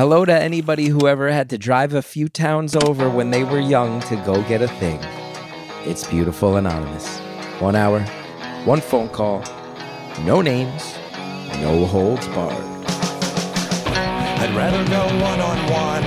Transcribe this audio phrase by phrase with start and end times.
[0.00, 3.60] Hello to anybody who ever had to drive a few towns over when they were
[3.60, 4.98] young to go get a thing.
[5.84, 7.18] It's Beautiful Anonymous.
[7.60, 8.00] One hour,
[8.64, 9.44] one phone call,
[10.24, 10.94] no names,
[11.60, 12.64] no holds barred.
[14.40, 16.04] I'd rather go one on one.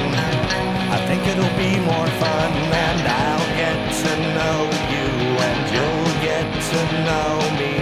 [0.89, 4.57] I think it'll be more fun, and I'll get to know
[4.89, 5.05] you,
[5.37, 7.73] and you'll get to know me.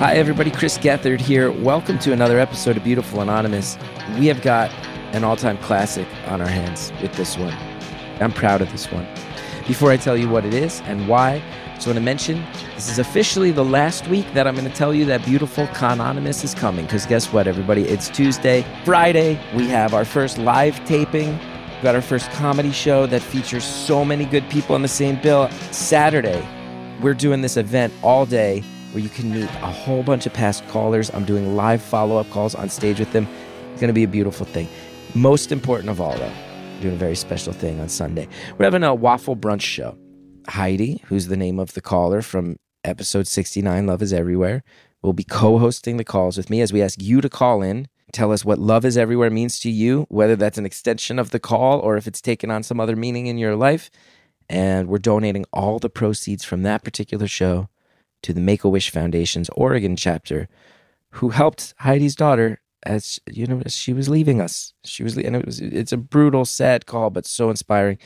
[0.00, 0.50] Hi, everybody.
[0.50, 1.50] Chris Gethard here.
[1.50, 3.78] Welcome to another episode of Beautiful Anonymous.
[4.18, 4.70] We have got
[5.12, 7.54] an all time classic on our hands with this one.
[8.20, 9.06] I'm proud of this one.
[9.66, 12.44] Before I tell you what it is and why, I just want to mention
[12.74, 16.42] this is officially the last week that I'm going to tell you that Beautiful Cononymous
[16.42, 16.86] is coming.
[16.86, 17.82] Because guess what, everybody?
[17.82, 18.64] It's Tuesday.
[18.84, 21.38] Friday, we have our first live taping.
[21.38, 25.20] We've got our first comedy show that features so many good people on the same
[25.20, 25.48] bill.
[25.70, 26.44] Saturday,
[27.00, 30.66] we're doing this event all day where you can meet a whole bunch of past
[30.68, 31.10] callers.
[31.10, 33.28] I'm doing live follow up calls on stage with them.
[33.70, 34.68] It's going to be a beautiful thing.
[35.14, 36.32] Most important of all, though,
[36.80, 38.28] doing a very special thing on Sunday.
[38.56, 39.96] We're having a waffle brunch show.
[40.48, 44.62] Heidi, who's the name of the caller from episode 69, Love is Everywhere,
[45.02, 47.88] will be co hosting the calls with me as we ask you to call in.
[48.12, 51.40] Tell us what love is everywhere means to you, whether that's an extension of the
[51.40, 53.90] call or if it's taken on some other meaning in your life.
[54.48, 57.68] And we're donating all the proceeds from that particular show
[58.22, 60.48] to the Make a Wish Foundation's Oregon chapter,
[61.12, 64.72] who helped Heidi's daughter as you know she was leaving us.
[64.84, 67.98] She was, and it was it's a brutal, sad call, but so inspiring.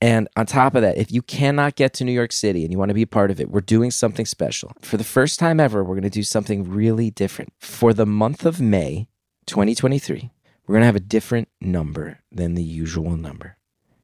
[0.00, 2.78] And on top of that, if you cannot get to New York City and you
[2.78, 4.72] want to be a part of it, we're doing something special.
[4.82, 7.52] For the first time ever, we're going to do something really different.
[7.60, 9.06] For the month of May
[9.46, 10.32] 2023,
[10.66, 13.58] we're going to have a different number than the usual number.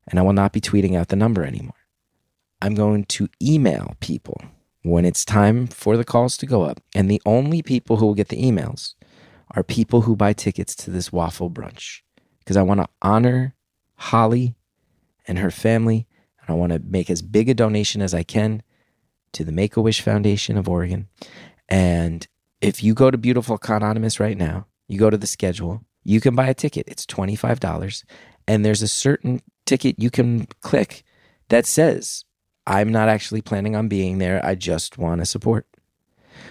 [0.06, 1.74] And I will not be tweeting out the number anymore.
[2.62, 4.40] I'm going to email people
[4.82, 6.80] when it's time for the calls to go up.
[6.94, 8.94] And the only people who will get the emails
[9.52, 12.02] are people who buy tickets to this waffle brunch
[12.40, 13.54] because I want to honor
[13.96, 14.56] Holly
[15.26, 16.06] and her family.
[16.40, 18.62] And I want to make as big a donation as I can
[19.32, 21.08] to the Make a Wish Foundation of Oregon.
[21.68, 22.26] And
[22.60, 26.34] if you go to Beautiful Cononymous right now, you go to the schedule, you can
[26.34, 26.88] buy a ticket.
[26.88, 28.04] It's $25.
[28.46, 31.04] And there's a certain ticket you can click
[31.50, 32.24] that says,
[32.66, 34.44] I'm not actually planning on being there.
[34.44, 35.66] I just want to support.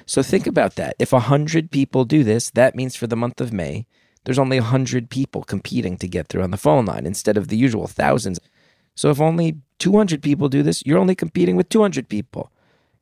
[0.05, 0.95] So think about that.
[0.99, 3.85] If 100 people do this, that means for the month of May,
[4.25, 7.57] there's only 100 people competing to get through on the phone line instead of the
[7.57, 8.39] usual thousands.
[8.95, 12.51] So if only 200 people do this, you're only competing with 200 people.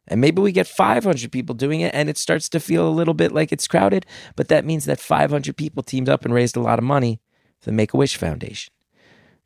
[0.07, 3.13] And maybe we get 500 people doing it and it starts to feel a little
[3.13, 6.62] bit like it's crowded, but that means that 500 people teamed up and raised a
[6.62, 7.19] lot of money
[7.59, 8.72] for the Make a Wish Foundation.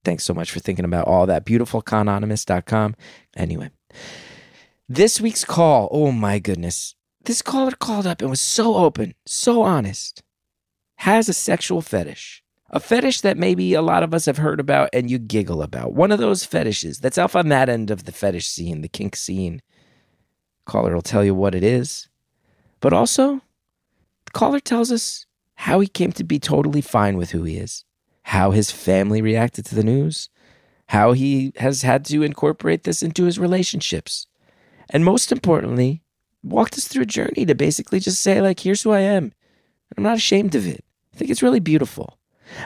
[0.04, 1.46] Thanks so much for thinking about all that.
[1.46, 2.96] BeautifulCononymous.com.
[3.38, 3.70] Anyway,
[4.88, 6.96] this week's call, oh my goodness.
[7.26, 10.24] This caller called up and was so open, so honest,
[10.98, 12.44] has a sexual fetish.
[12.72, 15.94] A fetish that maybe a lot of us have heard about and you giggle about.
[15.94, 19.16] One of those fetishes that's off on that end of the fetish scene, the kink
[19.16, 19.62] scene.
[20.66, 22.10] Caller will tell you what it is.
[22.80, 23.42] But also,
[24.34, 25.26] caller tells us
[25.56, 27.84] how he came to be totally fine with who he is,
[28.24, 30.30] how his family reacted to the news,
[30.90, 34.28] how he has had to incorporate this into his relationships.
[34.92, 36.04] And most importantly,
[36.44, 39.34] walked us through a journey to basically just say, like, here's who I am.
[39.98, 40.84] I'm not ashamed of it.
[41.14, 42.18] I think it's really beautiful.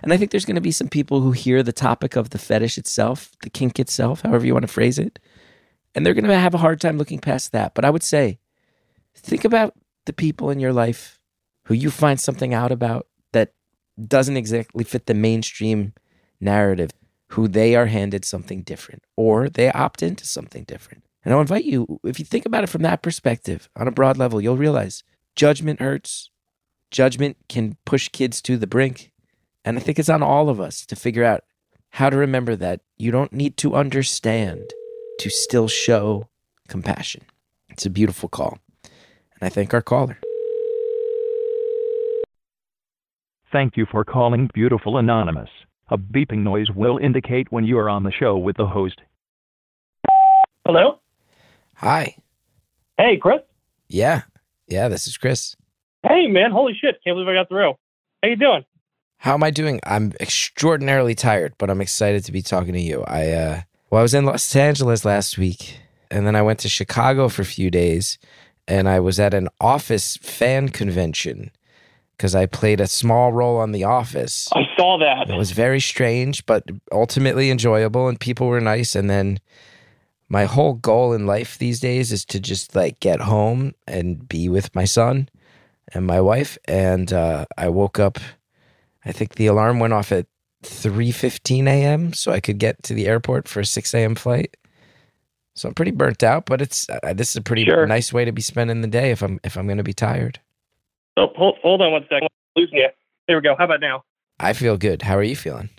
[0.01, 2.37] And I think there's going to be some people who hear the topic of the
[2.37, 5.19] fetish itself, the kink itself, however you want to phrase it,
[5.93, 7.73] and they're going to have a hard time looking past that.
[7.73, 8.39] But I would say,
[9.15, 9.73] think about
[10.05, 11.19] the people in your life
[11.65, 13.53] who you find something out about that
[14.07, 15.93] doesn't exactly fit the mainstream
[16.39, 16.91] narrative,
[17.29, 21.03] who they are handed something different or they opt into something different.
[21.23, 24.17] And I'll invite you, if you think about it from that perspective on a broad
[24.17, 25.03] level, you'll realize
[25.35, 26.29] judgment hurts.
[26.91, 29.11] Judgment can push kids to the brink.
[29.65, 31.43] And I think it's on all of us to figure out
[31.91, 34.61] how to remember that you don't need to understand
[35.19, 36.27] to still show
[36.67, 37.23] compassion.
[37.69, 38.57] It's a beautiful call.
[38.83, 40.17] And I thank our caller.
[43.51, 45.49] Thank you for calling Beautiful Anonymous.
[45.89, 48.99] A beeping noise will indicate when you are on the show with the host.
[50.65, 50.99] Hello?
[51.83, 52.15] Hi.
[52.97, 53.41] Hey, Chris?
[53.89, 54.21] Yeah.
[54.69, 55.57] Yeah, this is Chris.
[56.01, 56.49] Hey, man.
[56.49, 57.01] Holy shit.
[57.03, 57.73] Can't believe I got through.
[58.21, 58.63] How you doing?
[59.17, 59.81] How am I doing?
[59.83, 63.03] I'm extraordinarily tired, but I'm excited to be talking to you.
[63.03, 65.77] I uh well, I was in Los Angeles last week,
[66.09, 68.17] and then I went to Chicago for a few days,
[68.65, 71.51] and I was at an office fan convention
[72.15, 74.47] because I played a small role on The Office.
[74.53, 75.29] I saw that.
[75.29, 76.63] It was very strange, but
[76.93, 78.95] ultimately enjoyable, and people were nice.
[78.95, 79.39] And then
[80.33, 84.49] my whole goal in life these days is to just like get home and be
[84.49, 85.29] with my son
[85.93, 86.57] and my wife.
[86.65, 88.17] And uh, I woke up.
[89.05, 90.25] I think the alarm went off at
[90.63, 92.13] 3:15 a.m.
[92.13, 94.15] so I could get to the airport for a 6 a.m.
[94.15, 94.57] flight.
[95.55, 97.85] So I'm pretty burnt out, but it's uh, this is a pretty Sure.
[97.85, 100.39] nice way to be spending the day if I'm if I'm going to be tired.
[101.15, 102.23] Oh, hold, hold on one second.
[102.23, 102.87] I'm losing you.
[103.27, 103.55] There we go.
[103.55, 104.03] How about now?
[104.39, 105.03] I feel good.
[105.03, 105.69] How are you feeling?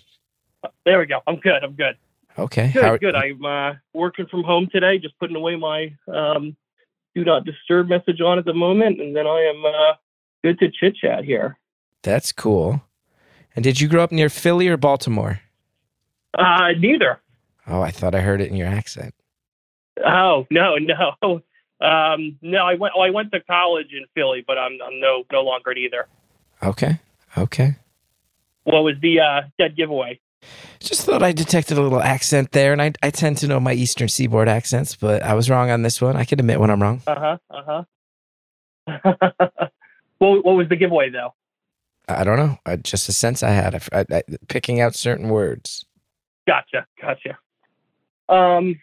[0.87, 1.21] There we go.
[1.27, 1.65] I'm good.
[1.65, 1.97] I'm good.
[2.39, 2.73] Okay.
[2.73, 2.83] Good.
[2.83, 3.15] How, good.
[3.15, 6.57] I'm uh, working from home today, just putting away my um,
[7.15, 9.95] do not disturb message on at the moment, and then I am uh,
[10.43, 11.57] good to chit chat here.
[12.03, 12.83] That's cool.
[13.55, 15.41] And did you grow up near Philly or Baltimore?
[16.37, 17.21] Uh, neither.
[17.67, 19.15] Oh, I thought I heard it in your accent.
[20.05, 21.41] Oh no, no,
[21.81, 22.67] um, no.
[22.67, 22.95] I went.
[22.97, 26.09] Oh, I went to college in Philly, but I'm, I'm no no longer at either.
[26.63, 26.99] Okay.
[27.39, 27.77] Okay.
[28.65, 30.21] What was the uh, dead giveaway?
[30.81, 33.73] Just thought I detected a little accent there, and I, I tend to know my
[33.73, 36.17] Eastern Seaboard accents, but I was wrong on this one.
[36.17, 37.01] I can admit when I'm wrong.
[37.07, 37.39] Uh huh.
[37.51, 37.85] Uh
[38.87, 39.31] huh.
[40.19, 41.35] what What was the giveaway though?
[42.07, 42.59] I don't know.
[42.67, 45.87] I, just a sense I had of I, I, picking out certain words.
[46.47, 46.87] Gotcha.
[47.01, 47.39] Gotcha.
[48.29, 48.79] Um.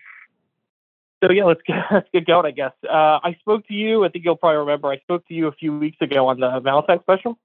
[1.24, 2.46] So yeah, let's get let's get going.
[2.46, 2.74] I guess.
[2.84, 4.04] Uh, I spoke to you.
[4.06, 4.90] I think you'll probably remember.
[4.90, 7.38] I spoke to you a few weeks ago on the Valentine special.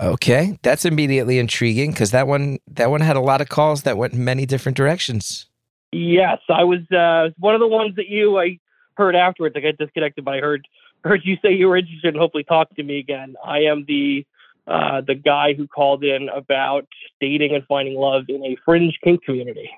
[0.00, 3.96] Okay, that's immediately intriguing because that one that one had a lot of calls that
[3.96, 5.46] went in many different directions.
[5.92, 8.58] Yes, I was uh, one of the ones that you I
[8.96, 9.54] heard afterwards.
[9.56, 10.66] I got disconnected, but I heard
[11.04, 13.36] heard you say you were interested and hopefully talk to me again.
[13.44, 14.26] I am the
[14.66, 16.86] uh, the guy who called in about
[17.20, 19.70] dating and finding love in a fringe kink community.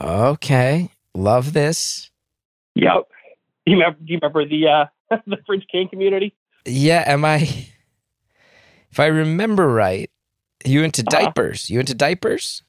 [0.00, 2.10] Okay, love this.
[2.74, 3.08] Yep.
[3.66, 3.98] Do you remember?
[4.00, 6.34] Do you remember the uh, the fringe kink community?
[6.64, 7.68] Yeah, am I?
[8.94, 10.08] If I remember right,
[10.64, 11.24] you into Uh-huh.
[11.24, 11.68] diapers?
[11.68, 12.62] You into diapers?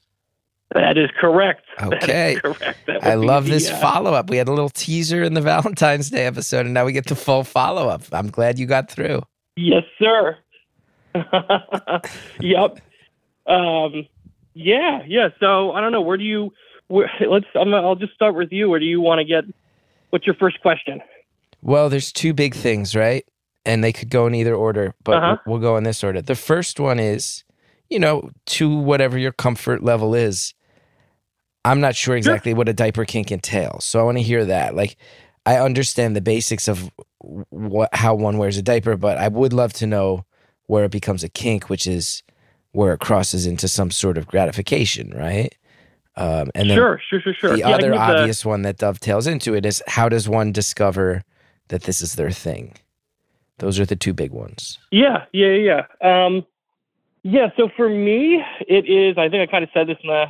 [0.74, 1.64] That is correct.
[1.80, 2.34] Is Okay.
[2.42, 2.90] correct.
[3.00, 4.28] I love this uh, follow up.
[4.28, 7.14] We had a little teaser in the Valentine's Day episode, and now we get the
[7.14, 8.02] full follow up.
[8.10, 9.22] I'm glad you got through.
[9.54, 10.36] Yes, sir.
[12.40, 12.80] yep.
[13.46, 14.08] Um,
[14.54, 15.28] yeah, yeah.
[15.38, 16.00] So I don't know.
[16.00, 16.52] Where do you?
[16.88, 17.46] Where, let's.
[17.54, 18.68] I'm, I'll just start with you.
[18.68, 19.44] Where do you want to get?
[20.10, 21.00] What's your first question?
[21.62, 23.24] Well, there's two big things, right?
[23.66, 25.36] And they could go in either order, but Uh-huh.
[25.46, 26.22] we'll go in this order.
[26.22, 27.44] The first one is,
[27.90, 30.54] you know, to whatever your comfort level is.
[31.64, 34.76] I'm not sure exactly what a diaper kink entails, so I want to hear that.
[34.76, 34.96] Like,
[35.44, 36.90] I understand the basics of
[37.50, 40.24] what how one wears a diaper, but I would love to know
[40.66, 42.22] where it becomes a kink, which is
[42.70, 45.52] where it crosses into some sort of gratification, right?
[46.16, 47.50] Um, and then sure, sure, sure, sure.
[47.54, 50.52] the Yeah, other get the- obvious one that dovetails into it is how does one
[50.52, 51.22] discover
[51.68, 52.74] that this is their thing?
[53.58, 54.78] Those are the two big ones.
[54.90, 55.86] Yeah, yeah, yeah.
[56.02, 56.44] Um,
[57.22, 57.48] yeah.
[57.56, 59.16] So for me, it is.
[59.18, 60.26] I think I kind of said this in the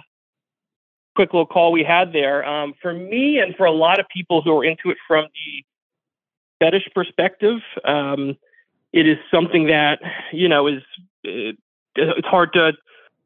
[1.16, 2.44] quick little call we had there.
[2.44, 6.64] Um, for me, and for a lot of people who are into it from the
[6.64, 8.36] fetish perspective, um,
[8.92, 9.98] it is something that
[10.32, 10.82] you know is
[11.24, 11.56] it,
[11.96, 12.72] it's hard to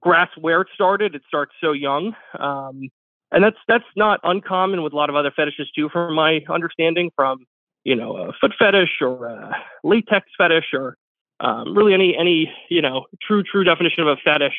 [0.00, 1.14] grasp where it started.
[1.14, 2.14] It starts so young.
[2.38, 2.88] Um,
[3.32, 7.11] and that's that's not uncommon with a lot of other fetishes too, from my understanding.
[7.14, 7.47] From
[7.84, 10.96] you know, a foot fetish or a latex fetish or
[11.40, 14.56] um, really any any you know true true definition of a fetish.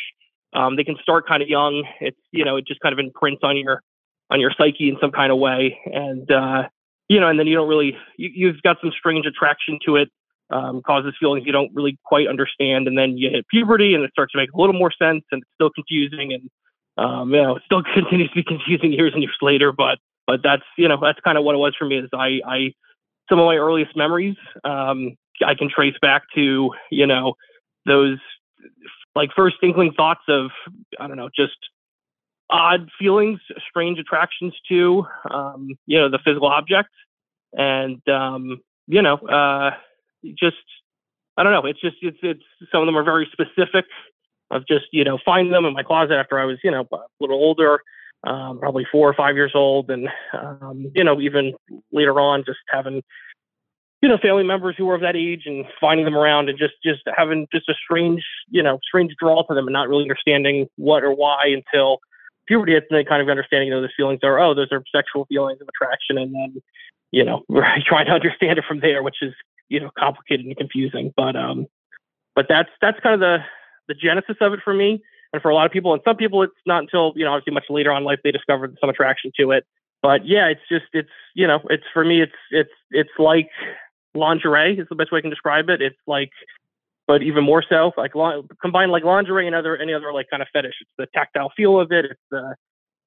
[0.53, 1.83] Um, they can start kind of young.
[1.99, 3.81] It's you know it just kind of imprints on your
[4.29, 6.63] on your psyche in some kind of way, and uh,
[7.07, 10.09] you know, and then you don't really you, you've got some strange attraction to it.
[10.49, 14.11] Um, causes feelings you don't really quite understand, and then you hit puberty, and it
[14.11, 16.49] starts to make a little more sense, and it's still confusing, and
[16.97, 19.71] um, you know, it still continues to be confusing years and years later.
[19.71, 21.99] But but that's you know that's kind of what it was for me.
[21.99, 22.73] Is I I
[23.31, 24.35] some of my earliest memories
[24.65, 27.35] um, I can trace back to you know
[27.85, 28.17] those
[29.15, 30.51] like first inkling thoughts of
[30.99, 31.57] I don't know just
[32.51, 36.89] odd feelings, strange attractions to um, you know the physical object,
[37.53, 39.71] and um, you know uh,
[40.37, 40.57] just
[41.37, 41.67] I don't know.
[41.67, 43.85] It's just it's it's some of them are very specific.
[44.51, 46.97] Of just you know find them in my closet after I was you know a
[47.21, 47.79] little older,
[48.23, 51.53] um, probably four or five years old, and um, you know even
[51.91, 53.01] later on just having
[54.01, 56.73] you know family members who were of that age and finding them around and just
[56.83, 60.67] just having just a strange you know strange draw to them and not really understanding
[60.75, 61.99] what or why until
[62.47, 64.83] puberty hits and then kind of understanding you know those feelings are oh those are
[64.93, 66.61] sexual feelings of attraction and then
[67.11, 67.43] you know
[67.85, 69.33] trying to understand it from there which is
[69.71, 71.11] you know complicated and confusing.
[71.17, 71.65] But um
[72.35, 73.37] but that's that's kind of the
[73.87, 75.01] the genesis of it for me
[75.33, 77.53] and for a lot of people and some people it's not until you know obviously
[77.53, 79.65] much later on in life they discover some attraction to it
[80.01, 83.49] but yeah it's just it's you know it's for me it's it's it's like
[84.13, 85.81] lingerie is the best way I can describe it.
[85.81, 86.31] It's like,
[87.07, 88.13] but even more so, like
[88.61, 90.75] combined like lingerie and other any other like kind of fetish.
[90.81, 92.05] It's the tactile feel of it.
[92.05, 92.55] It's the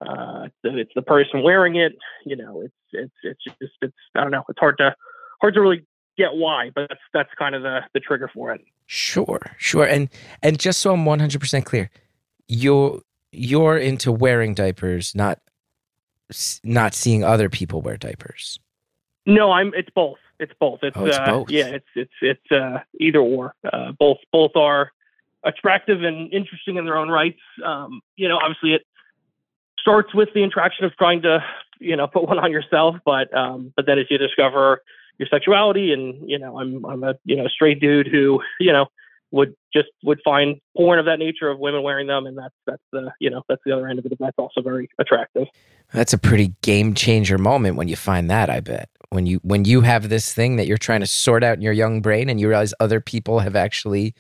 [0.06, 1.92] uh, it's the, person wearing it.
[2.26, 4.44] You know, it's it's it's just it's I don't know.
[4.48, 4.94] It's hard to
[5.40, 5.86] hard to really
[6.18, 8.60] get why, but that's that's kind of the the trigger for it.
[8.86, 9.84] Sure, sure.
[9.84, 10.10] And
[10.42, 11.90] and just so I'm 100% clear,
[12.48, 13.00] your
[13.32, 15.40] you're into wearing diapers, not
[16.62, 18.58] not seeing other people wear diapers.
[19.26, 19.72] No, I'm.
[19.74, 20.18] It's both.
[20.38, 20.80] It's both.
[20.82, 21.50] It's, Oh, it's uh, both.
[21.50, 23.54] Yeah, it's it's it's uh, either or.
[23.70, 24.92] Uh, both both are
[25.44, 27.40] attractive and interesting in their own rights.
[27.64, 28.82] Um, you know, obviously it
[29.78, 31.44] starts with the attraction of trying to
[31.78, 34.82] you know put one on yourself, but um, but then as you discover
[35.18, 38.86] your sexuality, and you know, I'm I'm a you know straight dude who you know
[39.34, 42.82] would just would find porn of that nature of women wearing them, and that's that's
[42.92, 44.12] the you know that's the other end of it.
[44.18, 45.48] That's also very attractive.
[45.92, 48.88] That's a pretty game changer moment when you find that, I bet.
[49.10, 51.72] When you when you have this thing that you're trying to sort out in your
[51.72, 54.14] young brain and you realize other people have actually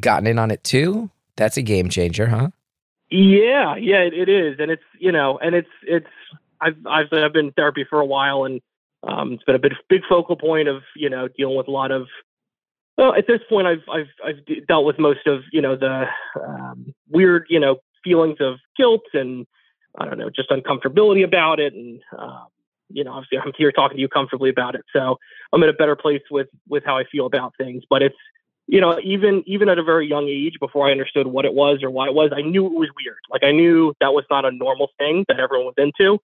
[0.00, 2.48] gotten in on it too, that's a game changer, huh?
[3.10, 6.06] Yeah, yeah, it, it is, and it's you know, and it's it's
[6.58, 8.62] I've I've I've been in therapy for a while, and
[9.02, 11.90] um, it's been a big big focal point of you know dealing with a lot
[11.90, 12.06] of.
[12.98, 16.04] Well, at this point, I've I've I've dealt with most of you know the
[16.40, 19.46] um, weird you know feelings of guilt and
[19.98, 22.46] I don't know just uncomfortability about it, and um,
[22.90, 25.16] you know obviously I'm here talking to you comfortably about it, so
[25.52, 27.82] I'm in a better place with with how I feel about things.
[27.88, 28.16] But it's
[28.68, 31.82] you know, even even at a very young age, before I understood what it was
[31.82, 33.18] or why it was, I knew it was weird.
[33.30, 36.18] Like I knew that was not a normal thing that everyone was into.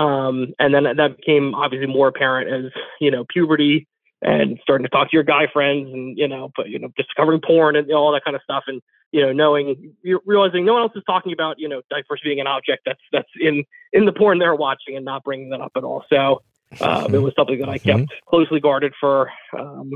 [0.00, 3.86] Um, and then that became obviously more apparent as you know puberty
[4.24, 7.40] and starting to talk to your guy friends and you know, but you know, discovering
[7.46, 8.80] porn and you know, all that kind of stuff, and
[9.12, 12.40] you know, knowing you- realizing no one else is talking about you know diapers being
[12.40, 15.72] an object that's that's in in the porn they're watching and not bringing that up
[15.76, 16.04] at all.
[16.10, 16.42] So
[16.80, 19.92] um, it was something that I kept closely guarded for um,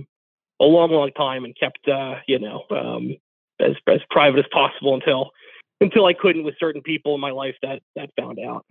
[0.60, 3.16] a long, long time and kept, uh, you know, um,
[3.60, 5.30] as as private as possible until
[5.80, 8.64] until I couldn't with certain people in my life that that found out.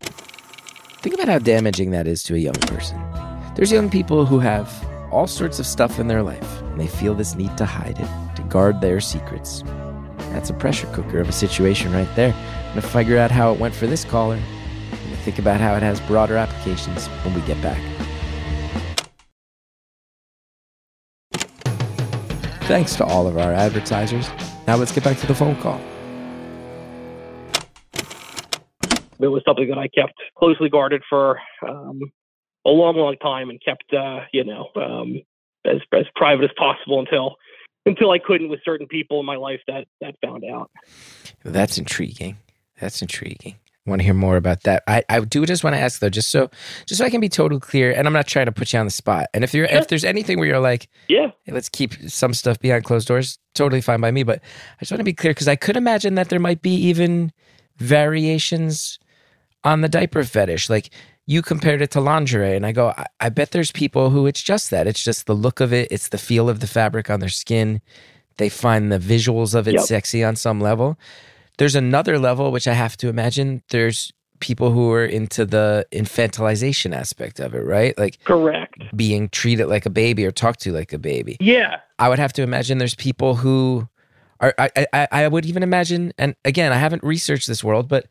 [0.00, 3.25] Think about how damaging that is to a young person.
[3.56, 4.70] There's young people who have
[5.10, 8.36] all sorts of stuff in their life, and they feel this need to hide it,
[8.36, 9.64] to guard their secrets.
[10.30, 12.34] That's a pressure cooker of a situation right there.
[12.34, 14.38] I'm gonna figure out how it went for this caller.
[14.92, 17.80] I'm think about how it has broader applications when we get back.
[22.64, 24.28] Thanks to all of our advertisers.
[24.66, 25.80] Now let's get back to the phone call.
[29.18, 32.00] It was something that I kept closely guarded for um,
[32.66, 35.22] a long, long time and kept, uh, you know, um,
[35.64, 37.36] as as private as possible until
[37.86, 40.70] until I couldn't with certain people in my life that that found out.
[41.44, 42.38] That's intriguing.
[42.80, 43.54] That's intriguing.
[43.86, 44.82] I want to hear more about that.
[44.88, 46.50] I, I do just want to ask though, just so
[46.86, 48.86] just so I can be totally clear, and I'm not trying to put you on
[48.86, 49.28] the spot.
[49.32, 49.78] And if you're Sure.
[49.78, 53.38] if there's anything where you're like, Yeah, hey, let's keep some stuff behind closed doors,
[53.54, 54.24] totally fine by me.
[54.24, 56.74] But I just want to be clear because I could imagine that there might be
[56.74, 57.32] even
[57.76, 58.98] variations
[59.62, 60.68] on the diaper fetish.
[60.68, 60.90] Like
[61.26, 64.42] you compared it to lingerie, and I go, I, I bet there's people who it's
[64.42, 64.86] just that.
[64.86, 67.80] It's just the look of it, it's the feel of the fabric on their skin.
[68.36, 69.82] They find the visuals of it Yep.
[69.82, 70.98] sexy on some level.
[71.58, 76.94] There's another level, which I have to imagine there's people who are into the infantilization
[76.94, 77.96] aspect of it, right?
[77.98, 78.82] Like correct.
[78.94, 81.38] being treated like a baby or talked to like a baby.
[81.40, 83.88] Yeah, I would have to imagine there's people who
[84.40, 84.54] are.
[84.58, 88.06] I, I I would even imagine, and again, I haven't researched this world, but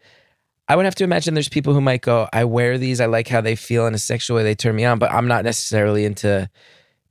[0.67, 3.27] I would have to imagine there's people who might go, I wear these, I like
[3.27, 6.05] how they feel in a sexual way, they turn me on, but I'm not necessarily
[6.05, 6.49] into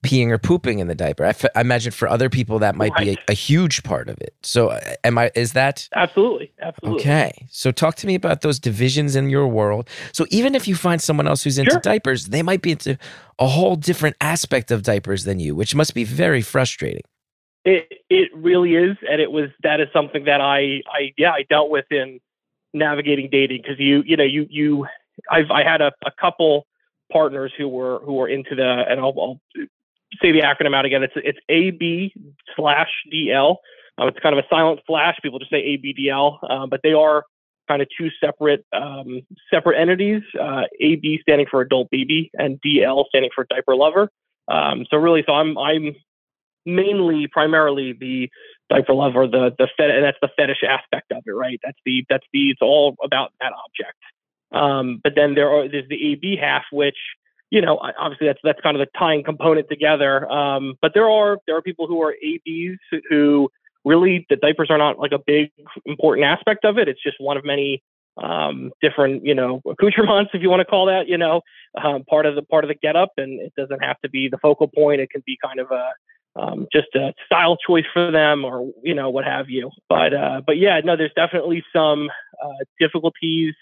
[0.05, 1.25] peeing or pooping in the diaper.
[1.25, 4.19] I, f- I imagine for other people that might be a, a huge part of
[4.21, 4.35] it.
[4.43, 5.31] So, uh, am I?
[5.35, 7.01] Is that absolutely, absolutely.
[7.01, 7.47] okay?
[7.51, 9.89] So, talk to me about those divisions in your world.
[10.13, 11.81] So, even if you find someone else who's into Sure.
[11.81, 12.99] diapers, they might be into
[13.39, 17.03] a whole different aspect of diapers than you, which must be very frustrating.
[17.65, 21.45] It it really is, and it was that is something that I I yeah I
[21.49, 22.21] dealt with in
[22.75, 24.87] navigating dating because you you know you you
[25.31, 26.66] I've I had a, a couple
[27.12, 29.40] partners who were who were into the and I'll, I'll
[30.23, 31.02] say the acronym out again.
[31.02, 32.12] It's it's AB
[32.57, 33.57] slash DL.
[33.97, 35.16] Um, it's kind of a silent flash.
[35.23, 37.25] People just say ABDL, um, but they are
[37.69, 40.23] kind of two separate um, separate entities.
[40.38, 44.11] Uh, AB standing for adult baby and DL standing for diaper lover.
[44.49, 45.95] Um, so really, so I'm I'm
[46.66, 48.31] mainly primarily the
[48.71, 51.61] diaper lover, the the fet- that's the fetish aspect of it, right?
[51.62, 53.99] That's the that's the it's all about that object.
[54.52, 56.97] Um, but then there are there's the AB half, which
[57.50, 60.30] you know obviously that's that's kind of the tying component together.
[60.30, 62.78] Um, but there are there are people who are ABs
[63.09, 63.50] who
[63.85, 65.50] really the diapers are not like a big
[65.85, 66.88] important aspect of it.
[66.88, 67.83] It's just one of many
[68.16, 71.42] um, different you know accoutrements, if you want to call that, you know,
[71.83, 74.38] um, part of the part of the getup, and it doesn't have to be the
[74.38, 75.00] focal point.
[75.00, 75.90] It can be kind of a
[76.37, 79.71] um, just a style choice for them, or you know what have you.
[79.88, 82.11] But uh, but yeah, no, there's definitely some
[82.43, 83.55] uh, difficulties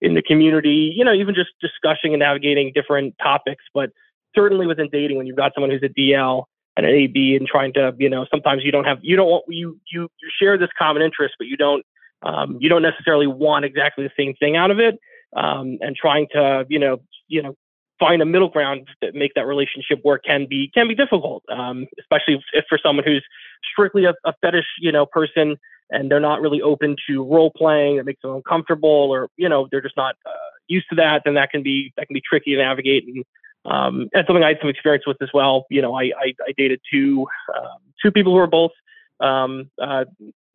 [0.00, 0.92] in the community.
[0.94, 3.64] You know, even just discussing and navigating different topics.
[3.74, 3.90] But
[4.34, 6.44] certainly within dating, when you've got someone who's a DL,
[6.76, 9.44] and an AB and trying to, you know, sometimes you don't have, you don't want,
[9.48, 11.84] you, you, you share this common interest, but you don't,
[12.22, 14.98] um, you don't necessarily want exactly the same thing out of it.
[15.34, 17.54] Um, and trying to, you know, you know,
[18.02, 21.44] find a middle ground that make that relationship work can be, can be difficult.
[21.48, 23.24] Um, especially if, if for someone who's
[23.72, 25.56] strictly a, a fetish, you know, person
[25.90, 29.68] and they're not really open to role playing that makes them uncomfortable or, you know,
[29.70, 32.52] they're just not uh, used to that, then that can be, that can be tricky
[32.52, 33.06] to navigate.
[33.06, 33.24] And,
[33.64, 35.66] um, and something I had some experience with as well.
[35.70, 38.72] You know, I, I, I dated two um, two people who were both
[39.20, 40.04] um, uh,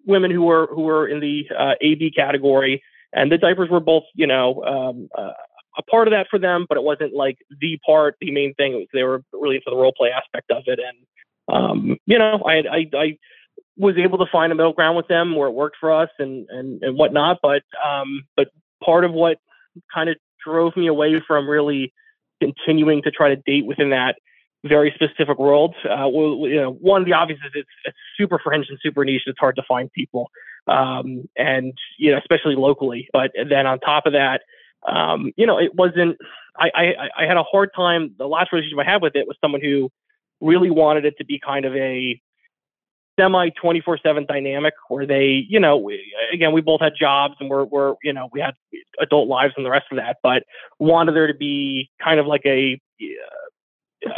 [0.06, 4.04] women who were who were in the uh, AB category, and the diapers were both
[4.16, 5.32] you know um, uh,
[5.78, 8.74] a part of that for them, but it wasn't like the part, the main thing.
[8.74, 12.42] Was, they were really into the role play aspect of it, and um, you know,
[12.46, 13.18] I, I I
[13.78, 16.48] was able to find a middle ground with them where it worked for us and
[16.50, 17.40] and and whatnot.
[17.42, 18.48] But um, but
[18.84, 19.38] part of what
[19.94, 21.94] kind of drove me away from really
[22.42, 24.16] continuing to try to date within that
[24.66, 25.76] very specific world.
[25.86, 29.06] Uh, well, you know, one of the obvious is it's, it's, super fringe and super
[29.06, 29.24] niche.
[29.28, 30.32] It's hard to find people,
[30.68, 33.08] um, and you know, especially locally.
[33.14, 34.42] But then on top of that,
[34.86, 36.18] um, you know, it wasn't.
[36.60, 38.16] I, I I had a hard time.
[38.18, 39.92] The last relationship I had with it was someone who
[40.42, 42.20] really wanted it to be kind of a
[43.20, 47.50] semi 24 7 dynamic where they, you know, we, again, we both had jobs and
[47.50, 48.54] we're, we're, you know, we had
[49.00, 50.44] adult lives and the rest of that, but
[50.80, 52.80] wanted there to be kind of like a,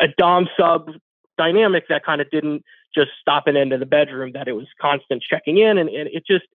[0.02, 0.92] a Dom sub
[1.38, 2.64] dynamic that kind of didn't
[2.94, 5.78] just stop and end in the bedroom, that it was constant checking in.
[5.78, 6.46] And, and it just,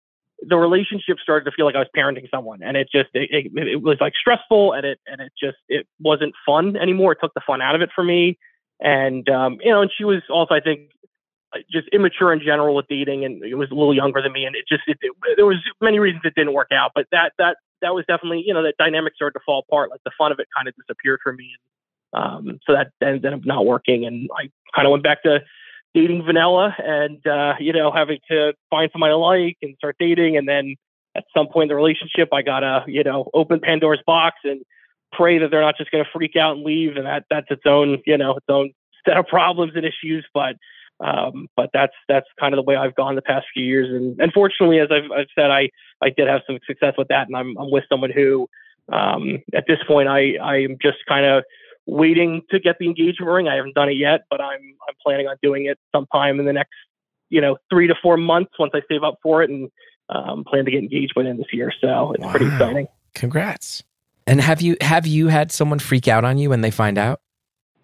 [0.40, 3.68] the relationship started to feel like I was parenting someone and it just, it, it,
[3.68, 7.12] it was like stressful and it, and it just, it wasn't fun anymore.
[7.12, 8.38] It took the fun out of it for me.
[8.80, 10.90] And, um, you know, and she was also, I think,
[11.70, 14.56] just immature in general with dating, and it was a little younger than me, and
[14.56, 16.92] it just it, it, there was many reasons it didn't work out.
[16.94, 19.90] But that that that was definitely you know that dynamic started to fall apart.
[19.90, 21.52] Like the fun of it kind of disappeared for me,
[22.12, 24.04] and um, so that ended up not working.
[24.04, 25.40] And I kind of went back to
[25.94, 30.36] dating vanilla, and uh, you know having to find somebody I like and start dating,
[30.36, 30.76] and then
[31.16, 34.62] at some point in the relationship, I gotta you know open Pandora's box and
[35.12, 37.98] pray that they're not just to freak out and leave, and that that's its own
[38.06, 38.72] you know its own
[39.06, 40.56] set of problems and issues, but
[41.00, 43.88] um, but that's that's kind of the way I've gone the past few years.
[43.90, 45.70] And unfortunately, as I've, I've said, I
[46.02, 48.48] I did have some success with that, and I'm I'm with someone who,
[48.92, 51.44] um, at this point, I I'm just kind of
[51.86, 53.48] waiting to get the engagement ring.
[53.48, 56.52] I haven't done it yet, but I'm I'm planning on doing it sometime in the
[56.52, 56.74] next
[57.30, 59.70] you know three to four months once I save up for it and
[60.08, 61.72] um, plan to get engaged within this year.
[61.80, 62.30] So it's wow.
[62.30, 62.88] pretty exciting.
[63.14, 63.82] Congrats.
[64.26, 67.20] And have you have you had someone freak out on you when they find out?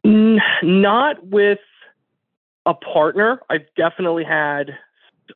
[0.05, 1.59] Not with
[2.67, 3.41] a partner.
[3.51, 4.71] I've definitely had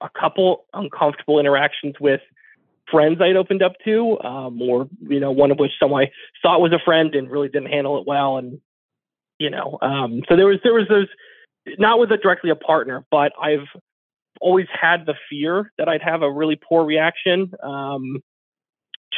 [0.00, 2.20] a couple uncomfortable interactions with
[2.90, 6.10] friends I'd opened up to, um, or you know, one of which someone I
[6.42, 8.60] thought was a friend and really didn't handle it well, and
[9.38, 11.08] you know, um, so there was there was those
[11.78, 13.66] not with a directly a partner, but I've
[14.40, 18.20] always had the fear that I'd have a really poor reaction um,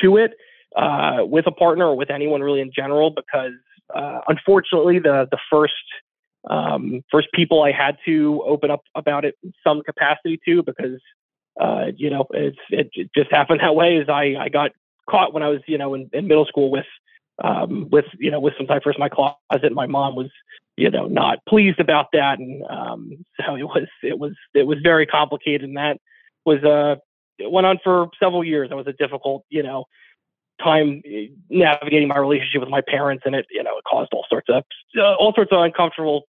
[0.02, 0.32] to it
[0.76, 3.52] uh, with a partner or with anyone really in general, because
[3.94, 5.74] uh, unfortunately the the first
[6.50, 11.00] um, first people I had to open up about it some capacity to because
[11.60, 13.96] uh, you know it's it just happened that way.
[13.96, 14.72] Is I I got
[15.08, 16.86] caught when I was you know in, in middle school with
[17.42, 19.72] um, with you know with some diapers in my closet.
[19.72, 20.30] My mom was
[20.76, 24.78] you know not pleased about that, and um, so it was it was it was
[24.82, 25.98] very complicated, and that
[26.44, 26.96] was uh
[27.38, 28.70] it went on for several years.
[28.70, 29.84] It was a difficult you know
[30.62, 31.02] time
[31.50, 34.64] navigating my relationship with my parents, and it you know it caused all sorts of
[34.98, 36.24] uh, all sorts of uncomfortable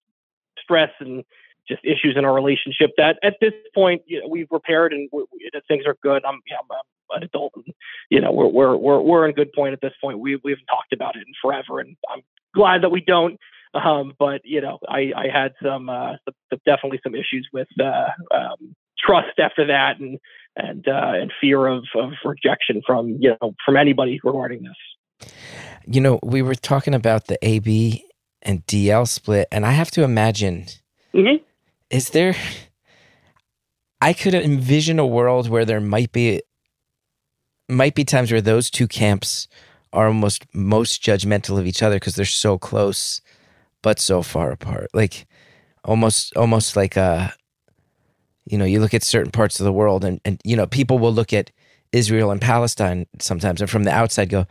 [0.59, 1.25] stress and
[1.69, 5.25] just issues in our relationship that at this point you know, we've repaired and we,
[5.33, 6.25] we, things are good.
[6.25, 6.79] I'm, you know, I'm
[7.11, 7.75] an adult and
[8.11, 10.19] you know we're we're we're we're in good point at this point.
[10.19, 12.23] We we've talked about it in forever, and I'm
[12.55, 13.39] glad that we don't.
[13.75, 18.09] Um, but you know, I I had some, uh, some definitely some issues with uh,
[18.35, 18.75] um,
[19.05, 20.19] trust after that, and
[20.57, 25.31] and uh, and fear of of rejection from you know from anybody regarding this.
[25.87, 28.05] You know, we were talking about the AB
[28.43, 30.67] and DL split, and I have to imagine
[31.13, 31.43] mm-hmm.
[31.95, 32.35] Is there
[34.01, 36.43] I could envision a world where there might be
[37.69, 39.49] might be times where those two camps
[39.93, 43.23] are almost most judgmental of each other because they're so close
[43.81, 44.89] but so far apart.
[44.93, 45.27] Like
[45.85, 47.29] almost almost like a uh,
[48.45, 50.99] you know, you look at certain parts of the world and and you know, people
[50.99, 51.53] will look at
[51.93, 54.47] Israel and Palestine sometimes and from the outside go,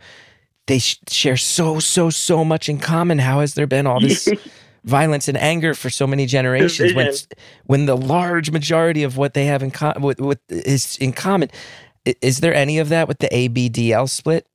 [0.66, 3.18] they sh- share so so so much in common.
[3.18, 4.28] How has there been all this
[4.84, 7.12] violence and anger for so many generations when
[7.64, 11.50] when the large majority of what they have in common with, with, is in common?
[12.04, 14.46] Is there any of that with the ABDL split?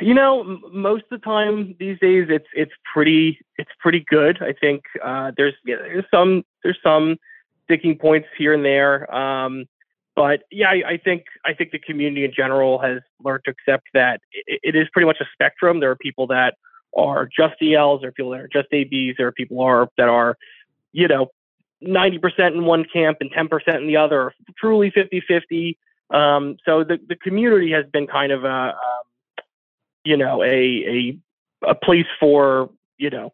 [0.00, 4.40] You know, m- most of the time these days, it's it's pretty it's pretty good.
[4.40, 7.16] I think uh, there's yeah, there's some there's some
[7.64, 9.66] sticking points here and there, um,
[10.14, 13.88] but yeah, I, I think I think the community in general has learned to accept
[13.94, 15.80] that it, it is pretty much a spectrum.
[15.80, 16.54] There are people that
[16.96, 20.08] are just DLs, there are people that are just ABs, there are people are that
[20.08, 20.36] are,
[20.92, 21.28] you know,
[21.82, 25.76] 90% in one camp and 10% in the other, truly 50-50.
[26.10, 28.74] Um, so the the community has been kind of a um,
[30.04, 31.18] you know, a a
[31.68, 33.32] a place for you know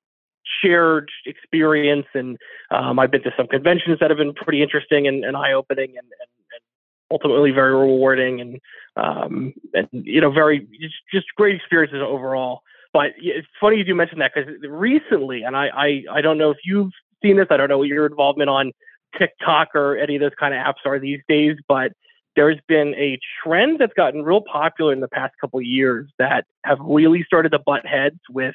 [0.62, 2.06] shared experience.
[2.14, 2.38] And
[2.70, 5.90] um, I've been to some conventions that have been pretty interesting and, and eye opening
[5.90, 6.10] and, and,
[6.52, 6.62] and,
[7.10, 8.60] ultimately very rewarding and
[8.96, 12.62] um, and you know very just, just great experiences overall.
[12.92, 16.50] But it's funny you do mention that because recently, and I, I I don't know
[16.50, 17.46] if you've seen this.
[17.50, 18.72] I don't know what your involvement on
[19.18, 21.92] TikTok or any of those kind of apps are these days, but
[22.36, 26.44] there's been a trend that's gotten real popular in the past couple of years that
[26.64, 28.54] have really started to butt heads with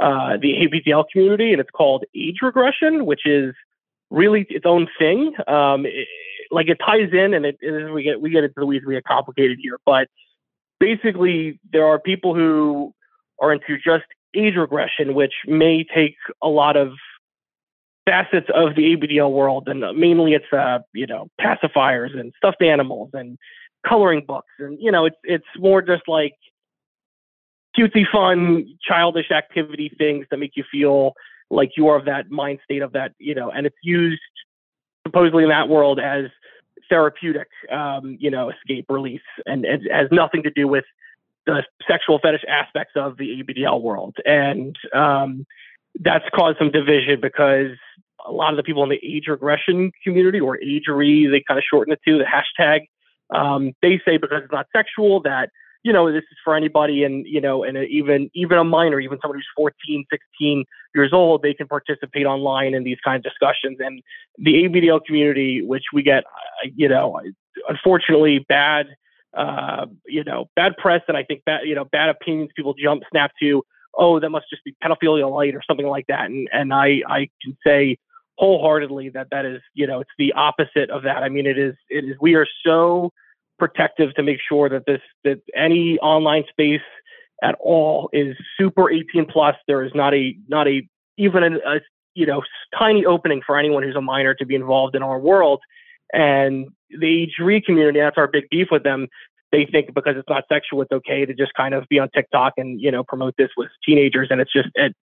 [0.00, 3.54] uh, the ABDL community, and it's called age regression, which is
[4.10, 5.32] really its own thing.
[5.46, 6.08] Um, it,
[6.50, 8.94] like it ties in, and it, it, we get we get into the weeds, we
[8.94, 10.08] get complicated here, but
[10.80, 12.92] basically there are people who
[13.40, 16.92] are into just age regression, which may take a lot of
[18.06, 23.10] facets of the ABDL world, and mainly it's uh, you know pacifiers and stuffed animals
[23.12, 23.38] and
[23.86, 26.34] coloring books, and you know it's it's more just like
[27.78, 31.12] cutesy, fun, childish activity things that make you feel
[31.50, 34.20] like you are of that mind state of that you know, and it's used
[35.06, 36.24] supposedly in that world as
[36.88, 40.84] therapeutic, um, you know, escape release, and it has nothing to do with
[41.46, 45.44] the sexual fetish aspects of the ABDL world, and um,
[46.00, 47.76] that's caused some division because
[48.26, 51.64] a lot of the people in the age regression community or agere, they kind of
[51.68, 52.80] shorten it to the hashtag.
[53.34, 55.50] Um, they say because it's not sexual that
[55.82, 59.18] you know this is for anybody and you know and even even a minor even
[59.20, 63.78] someone who's 14 16 years old they can participate online in these kind of discussions
[63.80, 64.02] and
[64.38, 67.20] the abdl community which we get uh, you know
[67.68, 68.86] unfortunately bad
[69.36, 73.02] uh, you know bad press and i think bad you know bad opinions people jump
[73.10, 73.62] snap to
[73.94, 76.26] oh, that must just be pedophilia light or something like that.
[76.26, 77.98] And and I I can say
[78.38, 81.22] wholeheartedly that that is you know it's the opposite of that.
[81.22, 83.12] I mean it is it is we are so
[83.58, 86.80] protective to make sure that this that any online space
[87.42, 89.56] at all is super 18 plus.
[89.66, 91.80] There is not a not a even a, a
[92.14, 92.42] you know
[92.78, 95.60] tiny opening for anyone who's a minor to be involved in our world.
[96.12, 99.08] And the age community, that's our big beef with them
[99.52, 102.54] they think because it's not sexual, it's okay to just kind of be on TikTok
[102.56, 104.94] and you know promote this with teenagers, and it's just it,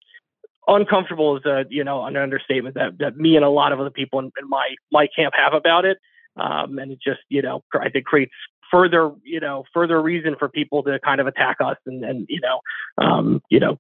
[0.69, 3.91] uncomfortable is a you know an understatement that that me and a lot of other
[3.91, 5.99] people in, in my my camp have about it,
[6.37, 8.33] um, and it just you know I think creates
[8.71, 12.41] further you know further reason for people to kind of attack us and and you
[12.41, 12.61] know
[13.05, 13.79] um, you know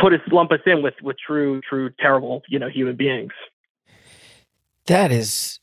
[0.00, 3.32] put us lump us in with with true true terrible you know human beings.
[4.86, 5.60] That is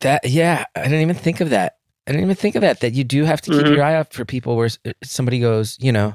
[0.00, 2.80] that yeah I didn't even think of that I didn't even think of that.
[2.80, 3.74] That you do have to keep mm-hmm.
[3.74, 6.14] your eye out for people where uh, somebody goes, you know,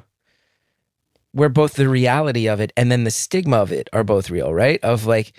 [1.33, 4.53] where both the reality of it and then the stigma of it are both real,
[4.53, 4.81] right?
[4.83, 5.33] Of like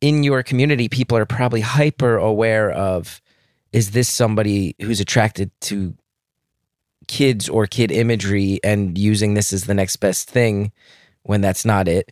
[0.00, 3.20] in your community, people are probably hyper aware of
[3.72, 5.94] is this somebody who's attracted to
[7.06, 10.72] kids or kid imagery and using this as the next best thing
[11.22, 12.10] when that's not it.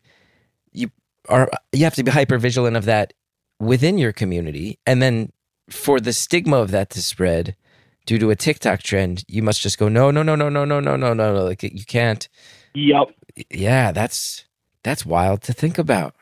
[0.73, 0.91] You
[1.29, 3.13] are you have to be hyper vigilant of that
[3.59, 5.33] within your community and then
[5.70, 7.57] for the stigma of that to spread
[8.07, 10.81] due to a TikTok trend, you must just go, no, no, no, no, no, no,
[10.81, 11.44] no, no, no, no.
[11.44, 12.29] Like you can't.
[12.74, 13.09] Yep.
[13.50, 14.44] Yeah, that's
[14.83, 16.14] that's wild to think about.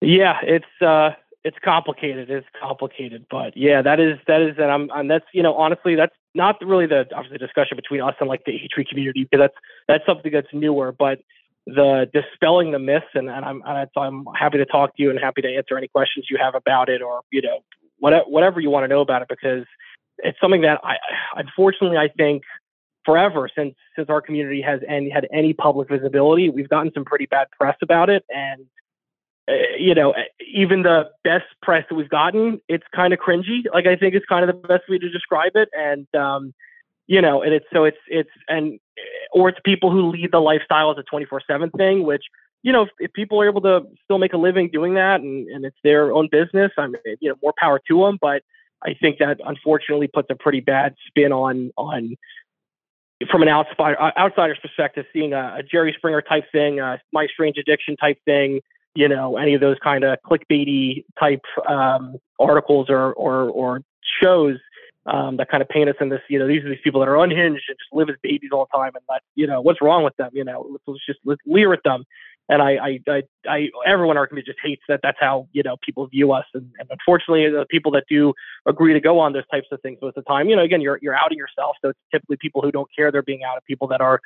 [0.00, 1.10] Yeah, it's uh
[1.44, 2.30] it's complicated.
[2.30, 5.94] It's complicated, but yeah, that is that is and I'm and that's you know honestly
[5.96, 9.54] that's not really the obviously discussion between us and like the H3 community because that's
[9.88, 11.18] that's something that's newer, but
[11.66, 15.18] the dispelling the myths and, and I'm and I'm happy to talk to you and
[15.18, 17.58] happy to answer any questions you have about it or you know
[17.98, 19.64] whatever, whatever you want to know about it because
[20.18, 20.96] it's something that I
[21.36, 22.42] unfortunately I think
[23.04, 27.26] forever since since our community has any, had any public visibility, we've gotten some pretty
[27.26, 28.66] bad press about it, and
[29.48, 30.14] uh, you know
[30.52, 33.62] even the best press that we've gotten, it's kind of cringy.
[33.72, 36.52] Like I think it's kind of the best way to describe it, and um,
[37.06, 38.78] you know, and it's so it's it's and
[39.32, 42.24] or it's people who lead the lifestyle as a 24/7 thing, which
[42.66, 45.46] you know, if, if, people are able to still make a living doing that and,
[45.46, 48.18] and it's their own business, I mean, you know, more power to them.
[48.20, 48.42] But
[48.84, 52.16] I think that unfortunately puts a pretty bad spin on on
[53.30, 57.28] from an outsider uh, outsider's perspective, seeing a, a, Jerry Springer type thing, a My
[57.32, 58.60] Strange Addiction type thing,
[58.96, 63.82] you know, any of those kind of clickbaity type um, articles or, or or
[64.20, 64.58] shows
[65.06, 67.08] um, that kind of paint us in this, you know, these are these people that
[67.08, 69.80] are unhinged and just live as babies all the time, and let, you know, what's
[69.80, 70.30] wrong with them?
[70.32, 72.04] You know, let's, let's just let's leer at them.
[72.48, 75.00] And I, I, I, I everyone in our community just hates that.
[75.02, 78.34] That's how you know people view us, and, and unfortunately, the people that do
[78.66, 80.80] agree to go on those types of things most of the time, you know, again,
[80.80, 81.76] you're you're outing yourself.
[81.82, 84.20] So it's typically people who don't care they're being outed, people that are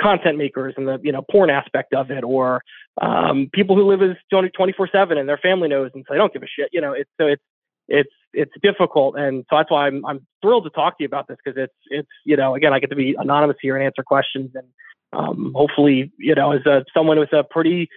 [0.00, 2.62] content makers and the you know porn aspect of it, or
[3.00, 6.32] um, people who live as 24 seven and their family knows and so they don't
[6.32, 6.70] give a shit.
[6.72, 7.42] You know, it's so it's
[7.88, 11.28] it's it's difficult, and so that's why I'm I'm thrilled to talk to you about
[11.28, 14.02] this because it's it's you know again I get to be anonymous here and answer
[14.02, 14.66] questions and
[15.12, 17.88] um, hopefully you know as a someone with a pretty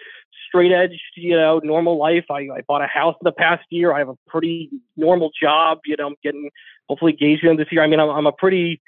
[0.47, 3.93] straight edge you know normal life I, I bought a house in the past year
[3.93, 6.49] I have a pretty normal job you know I'm getting
[6.87, 8.81] hopefully engaged in this year I mean I'm, I'm a pretty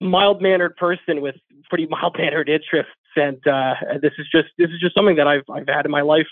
[0.00, 1.36] mild mannered person with
[1.68, 5.44] pretty mild mannered interests and uh, this is just this is just something that I've
[5.50, 6.26] I've had in my life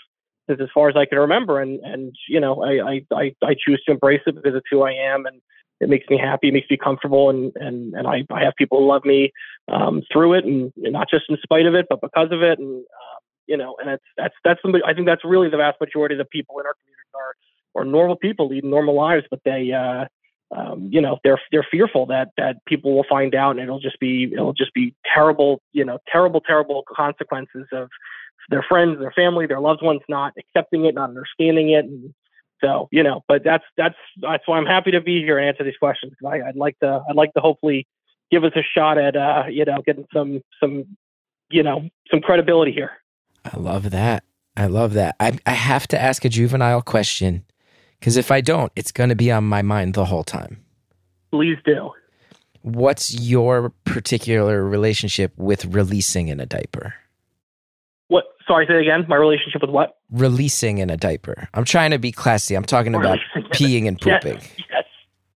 [0.49, 1.61] since as far as I can remember.
[1.61, 4.91] And and you know, I I I choose to embrace it because it's who I
[4.91, 5.41] am, and
[5.79, 8.79] it makes me happy, it makes me comfortable, and and and I I have people
[8.79, 9.31] who love me
[9.71, 12.59] um, through it, and, and, not just in spite of it, but because of it,
[12.59, 15.79] and um, you know, and it's that's that's somebody, I think that's really the vast
[15.79, 19.39] majority of the people in our community are are normal people leading normal lives, but
[19.45, 19.71] they.
[19.71, 20.05] Uh,
[20.51, 23.99] um, you know they're they're fearful that that people will find out and it'll just
[23.99, 27.87] be it'll just be terrible you know terrible terrible consequences of
[28.49, 32.13] their friends, their family, their loved ones not accepting it, not understanding it, and
[32.61, 33.23] so you know.
[33.27, 36.41] But that's that's that's why I'm happy to be here and answer these questions because
[36.45, 37.87] I'd like to I'd like to hopefully
[38.31, 40.97] give us a shot at uh, you know getting some some
[41.49, 42.91] you know some credibility here.
[43.45, 44.23] I love that.
[44.55, 45.15] I love that.
[45.19, 47.45] I I have to ask a juvenile question
[47.99, 50.63] because if I don't, it's going to be on my mind the whole time.
[51.31, 51.91] Please do.
[52.61, 56.95] What's your particular relationship with releasing in a diaper?
[58.49, 59.05] Sorry, say again.
[59.07, 59.97] My relationship with what?
[60.09, 61.47] Releasing in a diaper.
[61.53, 62.55] I'm trying to be classy.
[62.55, 63.19] I'm talking about
[63.51, 64.39] peeing and pooping.
[64.39, 64.85] Yes, yes,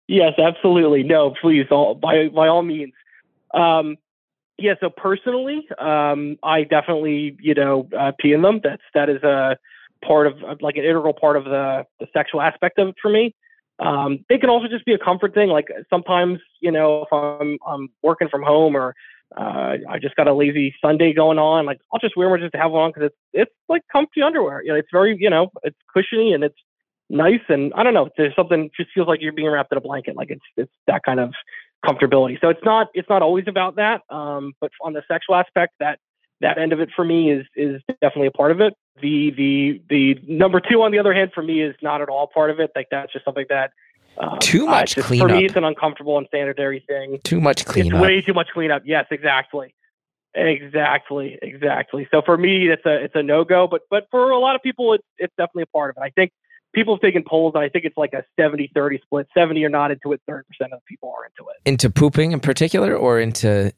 [0.07, 1.03] yes, absolutely.
[1.03, 2.93] No, please, all by by all means.
[3.53, 3.97] Um,
[4.57, 4.73] yeah.
[4.79, 8.61] So personally, um, I definitely, you know, uh, pee in them.
[8.63, 9.57] That's that is a
[10.03, 13.35] part of like an integral part of the the sexual aspect of it for me.
[13.77, 15.49] Um, it can also just be a comfort thing.
[15.49, 18.95] Like sometimes, you know, if I'm I'm working from home or
[19.37, 21.65] uh, I just got a lazy Sunday going on.
[21.65, 24.61] Like I'll just wear one just to have one because it's it's like comfy underwear.
[24.63, 26.57] You know, it's very you know it's cushiony and it's
[27.09, 28.09] nice and I don't know.
[28.17, 30.15] There's something just feels like you're being wrapped in a blanket.
[30.15, 31.33] Like it's it's that kind of
[31.85, 32.39] comfortability.
[32.41, 34.01] So it's not it's not always about that.
[34.09, 35.99] Um, but on the sexual aspect, that
[36.41, 38.73] that end of it for me is is definitely a part of it.
[39.01, 42.27] The the the number two on the other hand for me is not at all
[42.27, 42.71] part of it.
[42.75, 43.71] Like that's just something that
[44.17, 45.29] um, too much uh, cleanup.
[45.29, 47.19] For me, it's an uncomfortable and sanitary thing.
[47.23, 47.93] Too much cleanup.
[47.93, 48.83] It's way too much cleanup.
[48.85, 49.73] Yes, exactly.
[50.35, 52.07] Exactly, exactly.
[52.09, 53.67] So for me, it's a it's a no go.
[53.67, 56.05] But but for a lot of people, it's it's definitely a part of it.
[56.05, 56.31] I think
[56.73, 59.27] people have taken polls, and I think it's like a 70-30 split.
[59.35, 60.21] Seventy are not into it.
[60.27, 61.69] Thirty percent of the people are into it.
[61.69, 63.71] Into pooping in particular, or into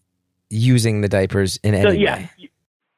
[0.50, 2.30] using the diapers in any yeah, way.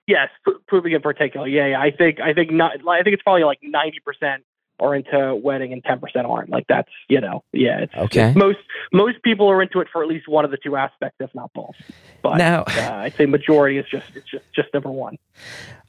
[0.05, 0.29] Yes,
[0.69, 1.47] pooping in particular.
[1.47, 1.81] Yeah, yeah.
[1.81, 2.73] I think I think not.
[2.87, 4.43] I think it's probably like ninety percent
[4.79, 6.49] are into wetting and 10% aren't.
[6.49, 8.29] Like that's, you know, yeah, it's okay.
[8.29, 8.59] It's most
[8.93, 11.51] most people are into it for at least one of the two aspects, if not
[11.53, 11.75] both.
[12.21, 15.17] But now, uh, I'd say majority is just it's just just number one.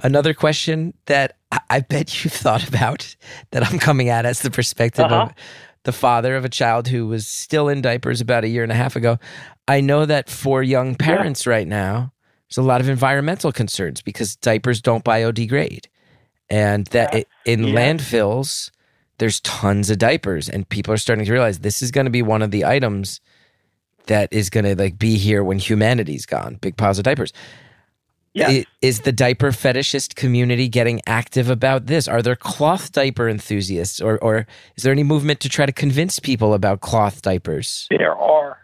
[0.00, 1.36] Another question that
[1.70, 3.14] I bet you've thought about
[3.50, 5.22] that I'm coming at as the perspective uh-huh.
[5.22, 5.32] of
[5.84, 8.74] the father of a child who was still in diapers about a year and a
[8.74, 9.18] half ago.
[9.66, 11.52] I know that for young parents yeah.
[11.52, 12.12] right now,
[12.48, 15.86] there's a lot of environmental concerns because diapers don't biodegrade.
[16.50, 17.20] And that yeah.
[17.20, 17.74] it, in yeah.
[17.74, 18.70] landfills,
[19.18, 22.22] there's tons of diapers and people are starting to realize this is going to be
[22.22, 23.20] one of the items
[24.06, 27.32] that is going to like be here when humanity's gone big piles of diapers
[28.38, 28.62] yeah.
[28.82, 32.06] Is the diaper fetishist community getting active about this?
[32.06, 36.18] Are there cloth diaper enthusiasts, or, or is there any movement to try to convince
[36.18, 37.86] people about cloth diapers?
[37.90, 38.58] There are.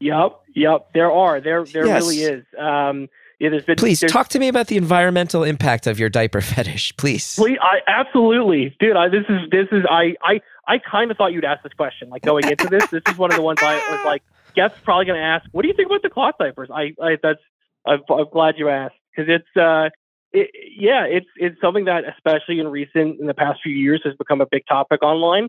[0.00, 0.88] Yep, yep.
[0.92, 1.40] There are.
[1.40, 2.02] There, there yes.
[2.02, 2.44] really is.
[2.58, 3.08] Um,
[3.44, 3.76] it has been.
[3.76, 7.36] Please talk to me about the environmental impact of your diaper fetish, please.
[7.36, 8.96] Please, I absolutely, dude.
[8.96, 12.08] I, this is this is I I I kind of thought you'd ask this question,
[12.10, 12.86] like going into this.
[12.88, 14.22] this is one of the ones I was like,
[14.54, 15.46] guess probably going to ask.
[15.52, 16.70] What do you think about the cloth diapers?
[16.72, 17.40] I, I that's
[17.86, 19.90] I'm, I'm glad you asked because it's uh.
[20.36, 24.16] It, yeah, it's it's something that, especially in recent in the past few years, has
[24.16, 25.46] become a big topic online.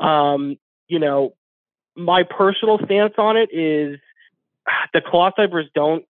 [0.00, 0.56] Um,
[0.88, 1.34] you know,
[1.94, 4.00] my personal stance on it is
[4.92, 6.04] the cloth diapers don't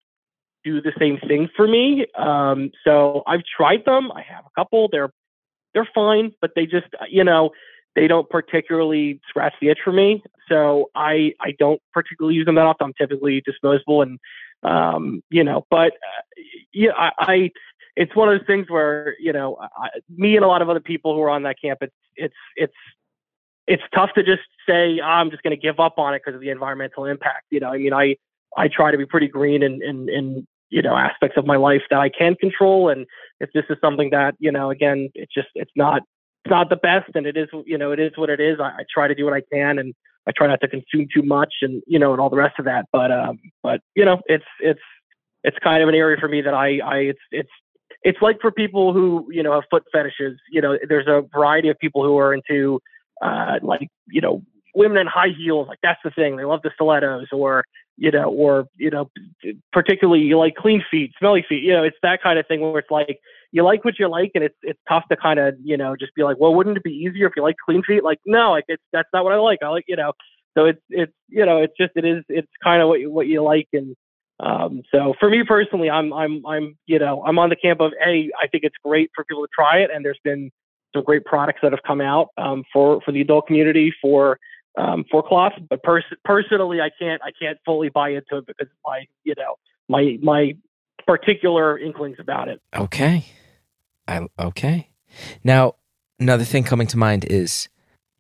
[0.65, 2.07] do the same thing for me.
[2.17, 4.11] Um, so I've tried them.
[4.13, 4.89] I have a couple.
[4.91, 5.11] They're
[5.75, 7.51] they're fine, but they just you know
[7.95, 10.23] they don't particularly scratch the itch for me.
[10.49, 12.87] So I I don't particularly use them that often.
[12.87, 14.19] I'm typically disposable and
[14.63, 17.51] um, you know, but uh, yeah, I, I
[17.97, 20.81] it's one of those things where you know I, me and a lot of other
[20.81, 22.75] people who are on that camp it's it's it's
[23.67, 26.35] it's tough to just say oh, I'm just going to give up on it because
[26.35, 27.47] of the environmental impact.
[27.51, 28.17] You know, I mean, I
[28.57, 31.83] I try to be pretty green in in, in you know aspects of my life
[31.91, 33.07] that I can control, and
[33.41, 36.03] if this is something that you know, again, it's just it's not
[36.45, 38.59] it's not the best, and it is you know it is what it is.
[38.61, 39.95] I, I try to do what I can, and
[40.27, 42.65] I try not to consume too much, and you know, and all the rest of
[42.65, 42.87] that.
[42.93, 44.81] But um, but you know, it's it's
[45.43, 47.51] it's kind of an area for me that I I it's it's
[48.03, 50.39] it's like for people who you know have foot fetishes.
[50.51, 52.81] You know, there's a variety of people who are into
[53.23, 54.43] uh, like you know
[54.75, 55.69] women in high heels.
[55.69, 56.37] Like that's the thing.
[56.37, 57.65] They love the stilettos, or
[57.97, 59.11] you know, or you know,
[59.73, 61.63] particularly you like clean feet, smelly feet.
[61.63, 63.19] You know, it's that kind of thing where it's like
[63.53, 66.15] you like what you like, and it's it's tough to kind of you know just
[66.15, 68.05] be like, well, wouldn't it be easier if you like clean feet?
[68.05, 69.61] Like, no, like it's that's not what I like.
[69.63, 70.13] I like you know,
[70.57, 73.27] so it's it's you know, it's just it is it's kind of what you, what
[73.27, 73.97] you like and
[74.41, 77.93] um, so for me personally, I'm I'm I'm you know I'm on the camp of
[78.05, 80.51] a I think it's great for people to try it, and there's been
[80.95, 84.39] some great products that have come out um, for for the adult community for
[84.77, 85.53] um, for cloth.
[85.69, 89.57] But pers- personally, I can't I can't fully buy into it because my you know
[89.89, 90.57] my my
[91.07, 92.61] particular inklings about it.
[92.75, 93.27] Okay,
[94.09, 94.89] I okay.
[95.43, 95.75] Now
[96.19, 97.69] another thing coming to mind is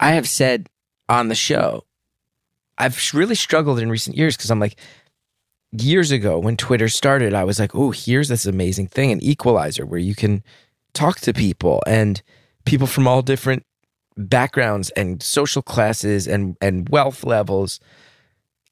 [0.00, 0.68] I have said
[1.08, 1.84] on the show
[2.78, 4.78] I've really struggled in recent years because I'm like
[5.72, 9.86] years ago when Twitter started, I was like, oh, here's this amazing thing, an equalizer
[9.86, 10.42] where you can
[10.92, 12.22] talk to people and
[12.64, 13.64] people from all different
[14.16, 17.80] backgrounds and social classes and, and wealth levels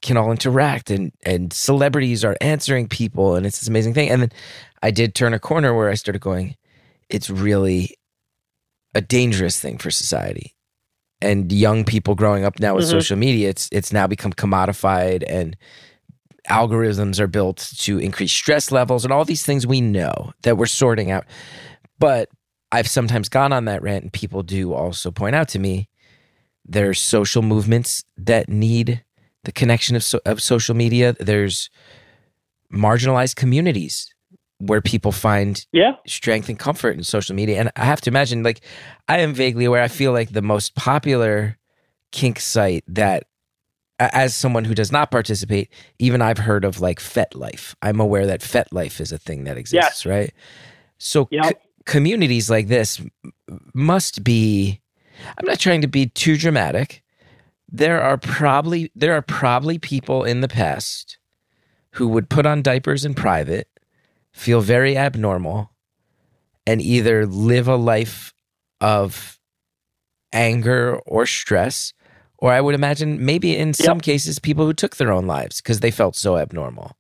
[0.00, 4.10] can all interact and, and celebrities are answering people and it's this amazing thing.
[4.10, 4.32] And then
[4.82, 6.56] I did turn a corner where I started going,
[7.08, 7.96] it's really
[8.94, 10.54] a dangerous thing for society.
[11.20, 12.98] And young people growing up now with mm-hmm.
[12.98, 15.56] social media, it's it's now become commodified and
[16.50, 20.66] algorithms are built to increase stress levels and all these things we know that we're
[20.66, 21.24] sorting out.
[22.00, 22.28] But
[22.72, 25.88] I've sometimes gone on that rant, and people do also point out to me
[26.64, 29.04] there's social movements that need
[29.44, 31.14] the connection of, so, of social media.
[31.20, 31.70] There's
[32.72, 34.12] marginalized communities
[34.58, 35.96] where people find yeah.
[36.06, 37.58] strength and comfort in social media.
[37.58, 38.62] And I have to imagine, like,
[39.08, 41.58] I am vaguely aware, I feel like the most popular
[42.12, 43.24] kink site that
[43.98, 47.74] as someone who does not participate, even I've heard of like FetLife.
[47.82, 50.32] I'm aware that FetLife is a thing that exists, right?
[50.98, 51.44] So yep.
[51.44, 53.00] c- communities like this
[53.74, 54.80] must be.
[55.38, 57.02] I'm not trying to be too dramatic.
[57.70, 61.18] There are probably there are probably people in the past
[61.92, 63.68] who would put on diapers in private,
[64.32, 65.70] feel very abnormal,
[66.66, 68.34] and either live a life
[68.80, 69.38] of
[70.32, 71.92] anger or stress
[72.42, 74.02] or I would imagine maybe in some yep.
[74.02, 76.96] cases people who took their own lives because they felt so abnormal.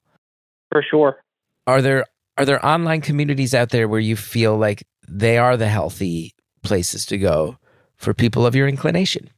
[0.70, 1.24] For sure.
[1.66, 2.04] Are there
[2.38, 7.04] are there online communities out there where you feel like they are the healthy places
[7.06, 7.58] to go
[7.96, 9.30] for people of your inclination?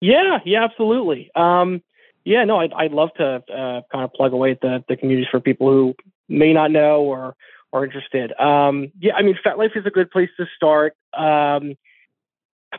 [0.00, 1.30] Yeah, yeah, absolutely.
[1.34, 1.82] Um,
[2.24, 5.28] yeah, no, I'd, I'd love to uh, kind of plug away at the, the communities
[5.30, 5.94] for people who
[6.28, 7.34] may not know or
[7.72, 8.32] are interested.
[8.40, 10.94] Um, yeah, I mean, FetLife is a good place to start.
[11.16, 11.74] Um,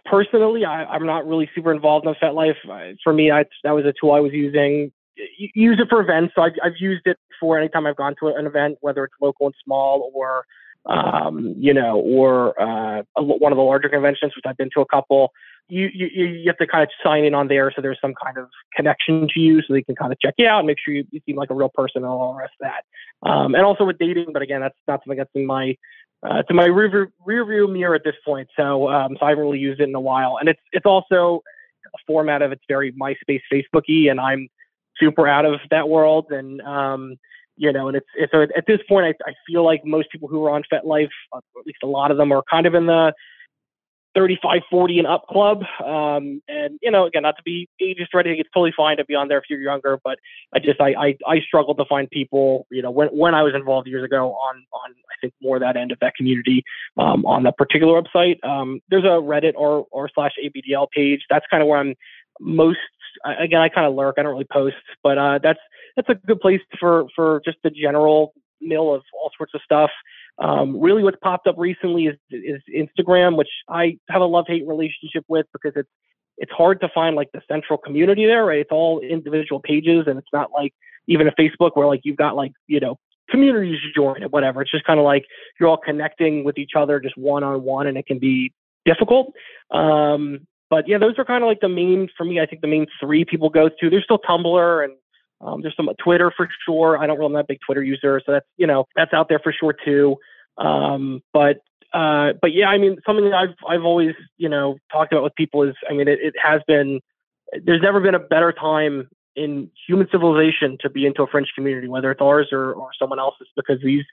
[0.05, 2.95] personally, I, am not really super involved in FetLife.
[3.03, 4.91] For me, I, that was a tool I was using.
[5.37, 6.33] Use it for events.
[6.35, 9.47] So I've, I've used it for anytime I've gone to an event, whether it's local
[9.47, 10.45] and small or,
[10.85, 14.85] um, you know, or uh, one of the larger conventions, which I've been to a
[14.85, 15.31] couple.
[15.67, 18.37] You, you you have to kind of sign in on there, so there's some kind
[18.37, 20.93] of connection to you, so they can kind of check you out and make sure
[20.93, 23.27] you, you seem like a real person and all the rest of that.
[23.27, 25.75] Um, and also with dating, but again, that's not something that's in my
[26.21, 28.47] uh, to my rear, rear view mirror at this point.
[28.55, 30.37] So, um, so I haven't really used it in a while.
[30.39, 31.41] And it's it's also
[31.87, 34.47] a format of it's very MySpace, Facebooky, and I'm
[34.99, 36.27] super out of that world.
[36.31, 37.17] And um,
[37.57, 40.43] you know, and it's it's at this point, I, I feel like most people who
[40.45, 43.13] are on FetLife, uh, at least a lot of them, are kind of in the
[44.15, 45.63] 35, 40 and up club.
[45.83, 49.13] Um, and you know, again, not to be ageist anything, it's totally fine to be
[49.13, 49.99] on there if you're younger.
[50.03, 50.19] But
[50.53, 52.65] I just I I, I struggled to find people.
[52.71, 55.75] You know, when when I was involved years ago on on I think more that
[55.77, 56.63] end of that community
[56.97, 58.43] um, on that particular website.
[58.43, 61.21] Um, there's a Reddit or or slash ABDL page.
[61.29, 61.93] That's kind of where I'm
[62.39, 62.79] most.
[63.23, 64.15] Again, I kind of lurk.
[64.17, 65.59] I don't really post, but uh, that's
[65.95, 69.91] that's a good place for for just the general mill of all sorts of stuff.
[70.37, 74.67] Um, really, what's popped up recently is is Instagram, which I have a love hate
[74.67, 75.89] relationship with because it's
[76.37, 78.59] it's hard to find like the central community there, right?
[78.59, 80.73] It's all individual pages, and it's not like
[81.07, 82.97] even a Facebook where like you've got like you know
[83.29, 84.61] communities you join and whatever.
[84.61, 85.25] It's just kind of like
[85.59, 88.53] you're all connecting with each other just one on one, and it can be
[88.85, 89.33] difficult.
[89.71, 92.41] Um, but yeah, those are kind of like the main for me.
[92.41, 93.89] I think the main three people go to.
[93.89, 94.91] There's still Tumblr and
[95.39, 96.97] um, there's some Twitter for sure.
[96.97, 99.29] I don't really, I'm not a big Twitter user, so that's you know that's out
[99.29, 100.17] there for sure too.
[100.57, 101.59] Um, but
[101.93, 105.63] uh, but yeah, I mean, something I've I've always you know talked about with people
[105.63, 106.99] is, I mean, it, it has been.
[107.63, 109.07] There's never been a better time
[109.37, 113.19] in human civilization to be into a French community, whether it's ours or, or someone
[113.19, 114.03] else's, because these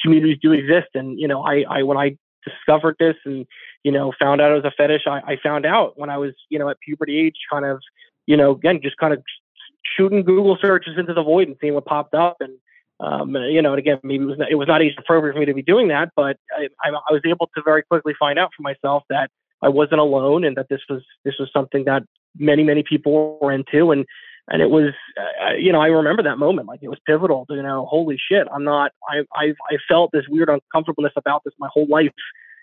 [0.00, 0.88] communities do exist.
[0.94, 3.46] And you know, I, I when I discovered this and
[3.82, 6.32] you know found out it was a fetish, I, I found out when I was
[6.48, 7.80] you know at puberty age, kind of
[8.26, 9.22] you know again just kind of
[9.96, 12.36] shooting Google searches into the void and seeing what popped up.
[12.40, 12.58] And
[13.00, 15.40] um, you know, and again, maybe it was not, it was not age appropriate for
[15.40, 18.38] me to be doing that, but I, I, I was able to very quickly find
[18.38, 19.28] out for myself that
[19.60, 22.02] I wasn't alone and that this was this was something that
[22.38, 24.04] many many people were into, and
[24.48, 27.46] and it was uh, you know I remember that moment like it was pivotal.
[27.48, 31.54] You know, holy shit, I'm not I I've, I felt this weird uncomfortableness about this
[31.58, 32.12] my whole life,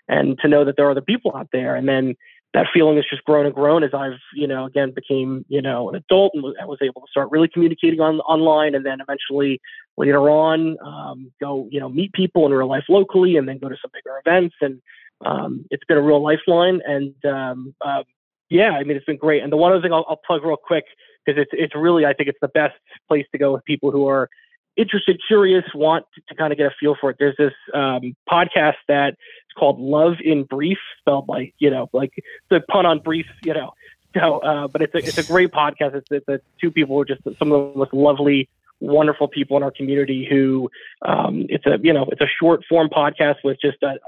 [0.08, 2.14] and to know that there are other people out there, and then
[2.52, 5.88] that feeling has just grown and grown as I've, you know, again became, you know,
[5.88, 9.60] an adult and was able to start really communicating on online, and then eventually
[9.96, 13.68] later on um, go, you know, meet people in real life locally, and then go
[13.68, 14.82] to some bigger events, and
[15.24, 16.80] um, it's been a real lifeline.
[16.84, 18.02] And um, uh,
[18.48, 19.42] yeah, I mean, it's been great.
[19.42, 20.84] And the one other thing I'll, I'll plug real quick
[21.24, 22.74] because it's it's really I think it's the best
[23.08, 24.28] place to go with people who are
[24.76, 27.16] interested, curious, want to, to kind of get a feel for it.
[27.18, 32.12] There's this um, podcast that it's called Love in Brief, spelled like you know, like
[32.48, 33.72] the pun on brief, you know.
[34.14, 35.94] So, uh, but it's a it's a great podcast.
[35.94, 38.48] It's, it's a, two people who are just some of the most lovely,
[38.80, 40.26] wonderful people in our community.
[40.28, 40.68] Who
[41.02, 43.98] um, it's a you know it's a short form podcast with just a,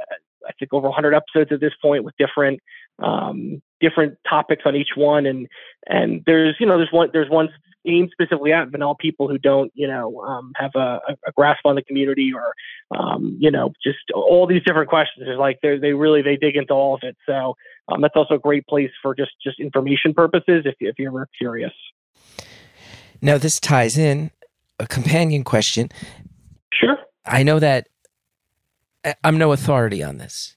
[0.46, 2.60] I think over 100 episodes at this point with different
[2.98, 5.46] um, different topics on each one, and
[5.86, 7.50] and there's you know there's one there's one
[7.84, 11.74] aimed specifically at vanilla people who don't you know um, have a, a, grasp on
[11.74, 12.54] the community or
[12.96, 15.26] um, you know just all these different questions.
[15.26, 17.16] There's like they they really they dig into all of it.
[17.26, 17.54] So
[17.88, 21.28] um, that's also a great place for just just information purposes if if you're ever
[21.36, 21.72] curious.
[23.20, 24.30] Now this ties in
[24.78, 25.90] a companion question.
[26.72, 26.96] Sure.
[27.24, 27.88] I know that
[29.22, 30.56] I'm no authority on this,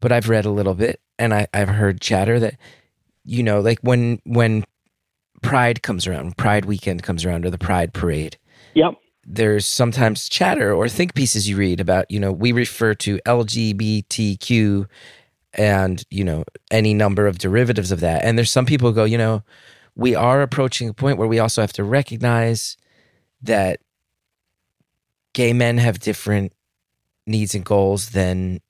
[0.00, 2.56] but I've read a little bit and I, I've heard chatter that,
[3.24, 4.64] you know, like when when
[5.42, 8.38] Pride comes around, Pride weekend comes around, or the Pride parade.
[8.74, 8.94] Yep.
[9.24, 14.86] There's sometimes chatter or think pieces you read about, you know, we refer to LGBTQ
[15.54, 18.24] and, you know, any number of derivatives of that.
[18.24, 19.42] And there's some people who go, you know,
[19.96, 22.76] we are approaching a point where we also have to recognize
[23.42, 23.80] that
[25.32, 26.52] gay men have different
[27.26, 28.60] needs and goals than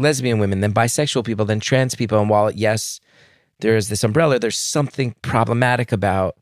[0.00, 2.18] lesbian women, than bisexual people, than trans people.
[2.20, 3.00] And while, yes,
[3.60, 6.36] there is this umbrella, there's something problematic about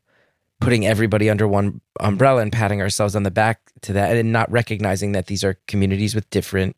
[0.59, 4.51] putting everybody under one umbrella and patting ourselves on the back to that and not
[4.51, 6.77] recognizing that these are communities with different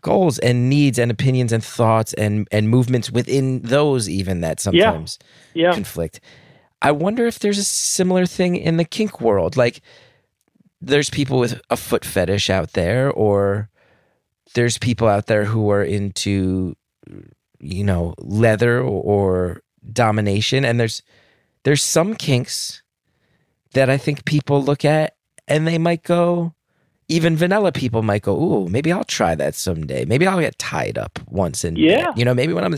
[0.00, 5.18] goals and needs and opinions and thoughts and and movements within those even that sometimes
[5.54, 5.68] yeah.
[5.68, 5.74] Yeah.
[5.74, 6.20] conflict.
[6.82, 9.56] I wonder if there's a similar thing in the kink world.
[9.56, 9.82] Like
[10.80, 13.68] there's people with a foot fetish out there, or
[14.54, 16.76] there's people out there who are into,
[17.60, 21.02] you know, leather or domination, and there's
[21.64, 22.82] there's some kinks
[23.72, 25.14] that I think people look at
[25.46, 26.54] and they might go,
[27.08, 30.04] even vanilla people might go, "Ooh, maybe I'll try that someday.
[30.04, 32.74] Maybe I'll get tied up once and yeah, you know, maybe when I'm."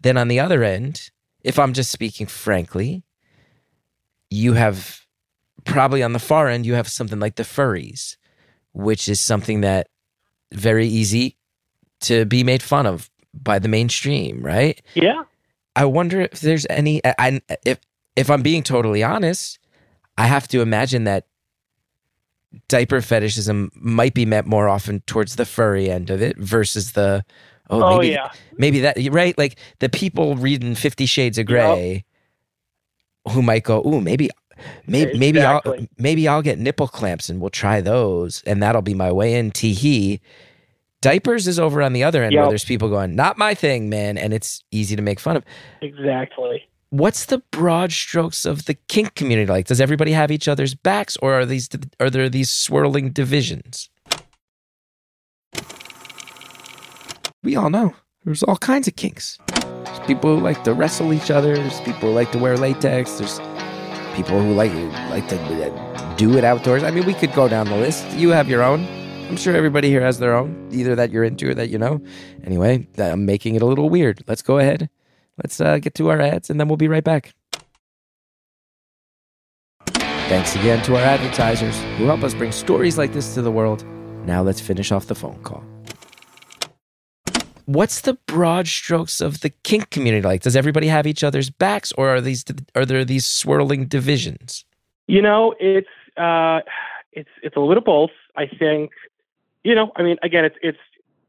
[0.00, 1.10] Then on the other end,
[1.42, 3.04] if I'm just speaking frankly,
[4.30, 5.00] you have
[5.64, 8.16] probably on the far end, you have something like the furries,
[8.72, 9.88] which is something that
[10.52, 11.36] very easy
[12.00, 14.80] to be made fun of by the mainstream, right?
[14.94, 15.24] Yeah.
[15.76, 17.00] I wonder if there's any.
[17.04, 17.78] I if
[18.16, 19.58] if I'm being totally honest,
[20.18, 21.26] I have to imagine that
[22.68, 27.24] diaper fetishism might be met more often towards the furry end of it versus the
[27.70, 28.32] oh, oh maybe yeah.
[28.58, 32.04] maybe that right like the people reading 50 shades of gray
[33.30, 34.30] who might go ooh maybe
[34.86, 35.62] maybe maybe I'll
[35.98, 39.50] maybe I'll get nipple clamps and we'll try those and that'll be my way in
[39.50, 40.20] tee hee
[41.00, 44.18] diapers is over on the other end where there's people going not my thing man
[44.18, 45.44] and it's easy to make fun of
[45.80, 46.68] Exactly.
[46.90, 49.66] what's the broad strokes of the kink community like?
[49.66, 51.68] Does everybody have each other's backs, or are these
[52.00, 53.88] are there these swirling divisions?
[57.42, 57.94] We all know
[58.24, 59.38] there's all kinds of kinks.
[59.84, 61.56] There's people who like to wrestle each other.
[61.56, 63.12] There's people who like to wear latex.
[63.18, 63.38] There's
[64.22, 64.72] people who like
[65.08, 65.36] like to
[66.18, 66.82] do it outdoors.
[66.82, 68.04] I mean, we could go down the list.
[68.12, 68.86] You have your own.
[69.28, 72.02] I'm sure everybody here has their own, either that you're into or that you know.
[72.44, 74.22] Anyway, I'm making it a little weird.
[74.26, 74.90] Let's go ahead.
[75.42, 77.32] Let's uh, get to our ads and then we'll be right back.
[80.28, 83.86] Thanks again to our advertisers who help us bring stories like this to the world.
[84.26, 85.64] Now let's finish off the phone call.
[87.70, 90.42] What's the broad strokes of the kink community like?
[90.42, 92.44] Does everybody have each other's backs, or are these
[92.74, 94.64] are there these swirling divisions?
[95.06, 96.62] You know, it's uh,
[97.12, 98.10] it's it's a little both.
[98.36, 98.90] I think,
[99.62, 100.78] you know, I mean, again, it's it's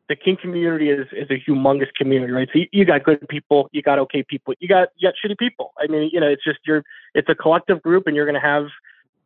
[0.10, 2.50] the kink community is is a humongous community, right?
[2.52, 5.38] So you, you got good people, you got okay people, you got you got shitty
[5.38, 5.74] people.
[5.78, 6.84] I mean, you know, it's just you're
[7.14, 8.66] it's a collective group, and you're going to have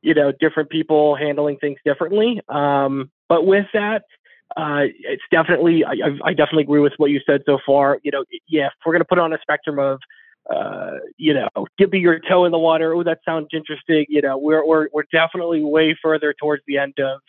[0.01, 2.41] you know different people handling things differently.
[2.49, 4.03] Um, but with that,
[4.57, 7.99] uh, it's definitely I, I definitely agree with what you said so far.
[8.03, 9.99] You know, yeah, if we're to put on a spectrum of
[10.49, 12.93] uh, you know, dipping your toe in the water.
[12.93, 14.05] Oh, that sounds interesting.
[14.09, 17.19] You know, we're we're we're definitely way further towards the end of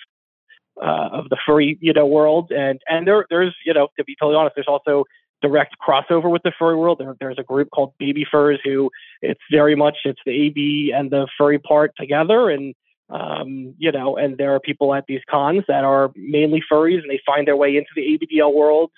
[0.83, 4.15] uh, of the furry you know world, and and there there's you know to be
[4.21, 5.05] totally honest, there's also
[5.43, 6.99] direct crossover with the furry world.
[6.99, 8.91] There, there's a group called Baby Furs who
[9.23, 12.75] it's very much it's the AB and the furry part together, and
[13.11, 17.11] um, you know, and there are people at these cons that are mainly furries and
[17.11, 18.91] they find their way into the ABDL world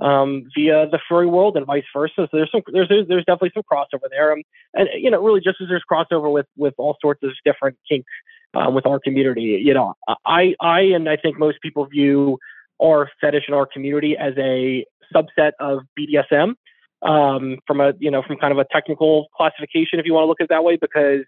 [0.00, 2.12] um, via the furry world and vice versa.
[2.16, 4.42] So there's some there's there's, definitely some crossover there, um,
[4.74, 8.10] and you know, really just as there's crossover with with all sorts of different kinks
[8.54, 9.60] um, with our community.
[9.64, 9.94] You know,
[10.26, 12.38] I, I, and I think most people view
[12.82, 14.84] our fetish and our community as a
[15.14, 16.54] subset of BDSM
[17.02, 20.28] um, from a, you know, from kind of a technical classification, if you want to
[20.28, 21.24] look at it that way, because,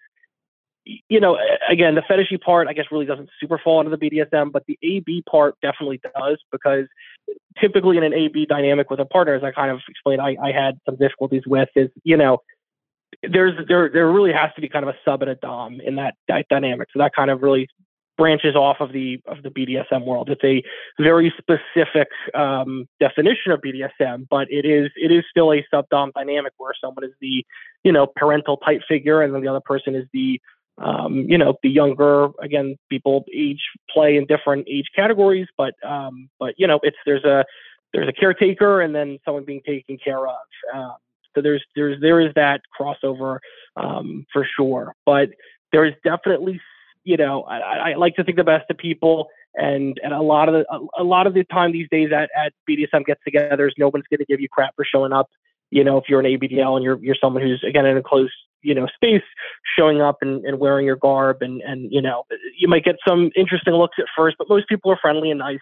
[1.08, 1.36] you know,
[1.68, 4.78] again, the fetishy part, I guess, really doesn't super fall into the BDSM, but the
[4.82, 6.86] AB part definitely does, because
[7.60, 10.52] typically in an AB dynamic with a partner, as I kind of explained, I, I
[10.52, 12.38] had some difficulties with is, you know,
[13.22, 15.96] there's there there really has to be kind of a sub and a dom in
[15.96, 16.88] that, that dynamic.
[16.92, 17.68] So that kind of really
[18.16, 20.28] branches off of the of the BDSM world.
[20.30, 20.62] It's a
[21.02, 26.12] very specific um, definition of BDSM, but it is it is still a sub dom
[26.14, 27.44] dynamic where someone is the
[27.84, 30.40] you know parental type figure, and then the other person is the
[30.78, 32.28] um, you know the younger.
[32.40, 37.24] Again, people age play in different age categories, but um, but you know it's there's
[37.24, 37.44] a
[37.92, 40.36] there's a caretaker and then someone being taken care of.
[40.74, 40.96] Um,
[41.34, 43.38] so there's there's there is that crossover
[43.76, 45.30] um, for sure, but
[45.72, 46.60] there is definitely
[47.04, 50.48] you know I, I like to think the best of people, and and a lot
[50.48, 53.88] of the a, lot of the time these days at at BDSM gets togethers, no
[53.88, 55.28] one's going to give you crap for showing up.
[55.70, 58.30] You know, if you're an ABDL and you're you're someone who's again in a close
[58.66, 59.22] you know space,
[59.78, 62.24] showing up and, and wearing your garb, and and you know
[62.58, 65.58] you might get some interesting looks at first, but most people are friendly and nice.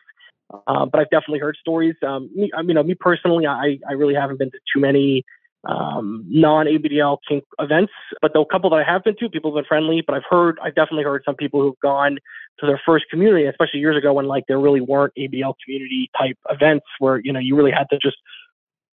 [0.67, 1.95] Uh, but I've definitely heard stories.
[2.07, 5.25] Um, me, you know, me personally, I, I really haven't been to too many
[5.67, 7.93] um, non-ABDL kink events.
[8.21, 10.03] But the couple that I have been to, people have been friendly.
[10.07, 12.19] But I've heard, I've definitely heard some people who've gone
[12.61, 16.37] to their first community, especially years ago when like there really weren't ABDL community type
[16.51, 18.17] events where you know you really had to just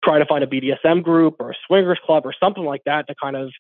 [0.04, 3.16] try to find a BDSM group or a swingers club or something like that to
[3.22, 3.52] kind of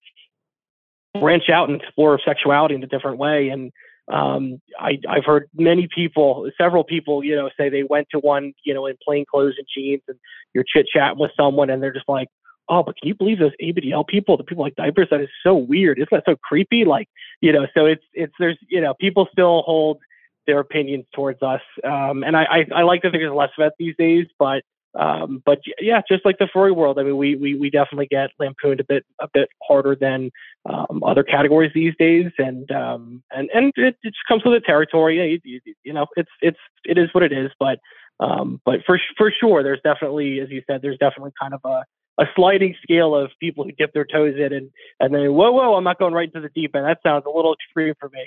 [1.20, 3.50] branch out and explore sexuality in a different way.
[3.50, 3.72] And
[4.12, 8.54] um, I, I've heard many people, several people, you know, say they went to one,
[8.64, 10.18] you know, in plain clothes and jeans, and
[10.54, 12.28] you're chit chatting with someone, and they're just like,
[12.70, 15.08] oh, but can you believe those ABDL people, the people like diapers?
[15.12, 15.98] That is so weird.
[15.98, 16.86] Isn't that so creepy?
[16.86, 17.08] Like,
[17.42, 20.00] you know, so it's it's there's you know people still hold
[20.48, 23.66] their opinions towards us, um, and I, I I like to think there's less of
[23.66, 24.64] it these days, but
[24.96, 28.30] um, but yeah, just like the furry world, I mean, we we we definitely get
[28.40, 30.32] lampooned a bit a bit harder than
[30.66, 34.66] um, other categories these days, and um, and and it, it just comes with the
[34.66, 35.40] territory.
[35.44, 37.80] You, you, you know, it's it's it is what it is, but
[38.20, 41.84] um, but for for sure, there's definitely, as you said, there's definitely kind of a
[42.18, 44.70] a sliding scale of people who dip their toes in and
[45.02, 46.86] and then whoa whoa I'm not going right into the deep end.
[46.86, 48.24] That sounds a little extreme for me.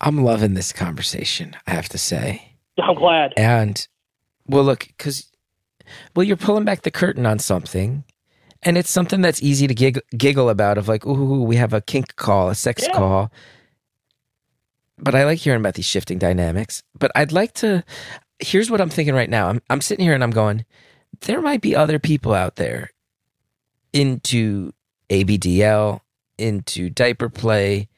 [0.00, 1.56] I'm loving this conversation.
[1.64, 2.56] I have to say.
[2.82, 3.34] I'm glad.
[3.36, 3.86] And
[4.46, 5.30] well, look, because
[6.14, 8.04] well, you're pulling back the curtain on something,
[8.62, 10.78] and it's something that's easy to giggle, giggle about.
[10.78, 12.94] Of like, ooh, we have a kink call, a sex yeah.
[12.94, 13.32] call.
[14.98, 16.82] But I like hearing about these shifting dynamics.
[16.98, 17.84] But I'd like to.
[18.38, 19.48] Here's what I'm thinking right now.
[19.48, 20.64] I'm I'm sitting here and I'm going
[21.20, 22.90] there might be other people out there
[23.92, 24.72] into
[25.10, 26.00] ABDL,
[26.38, 27.88] into diaper play,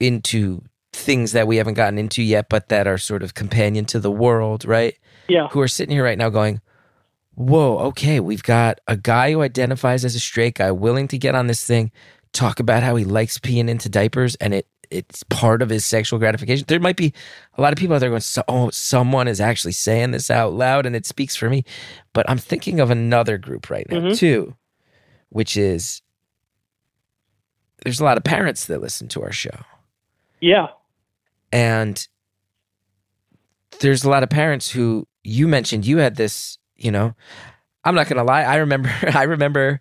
[0.00, 0.62] into
[0.92, 4.10] things that we haven't gotten into yet, but that are sort of companion to the
[4.10, 4.96] world, right?
[5.28, 5.48] Yeah.
[5.48, 6.60] Who are sitting here right now going,
[7.34, 11.34] whoa, okay, we've got a guy who identifies as a straight guy willing to get
[11.34, 11.92] on this thing,
[12.32, 16.18] talk about how he likes peeing into diapers and it it's part of his sexual
[16.18, 16.64] gratification.
[16.68, 17.12] There might be
[17.56, 20.52] a lot of people out there going, so, "Oh, someone is actually saying this out
[20.52, 21.64] loud, and it speaks for me."
[22.12, 24.14] But I'm thinking of another group right now mm-hmm.
[24.14, 24.54] too,
[25.30, 26.02] which is
[27.84, 29.64] there's a lot of parents that listen to our show.
[30.40, 30.68] Yeah,
[31.52, 32.06] and
[33.80, 36.58] there's a lot of parents who you mentioned you had this.
[36.76, 37.14] You know,
[37.84, 38.42] I'm not gonna lie.
[38.42, 38.92] I remember.
[39.14, 39.80] I remember.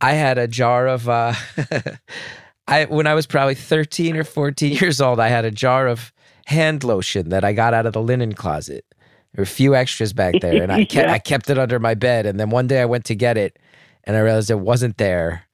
[0.00, 1.08] I had a jar of.
[1.08, 1.34] Uh,
[2.68, 6.12] I when I was probably 13 or 14 years old, I had a jar of
[6.46, 8.84] hand lotion that I got out of the linen closet.
[9.32, 11.12] There were a few extras back there, and I kept yeah.
[11.12, 12.26] I kept it under my bed.
[12.26, 13.58] And then one day I went to get it,
[14.04, 15.44] and I realized it wasn't there.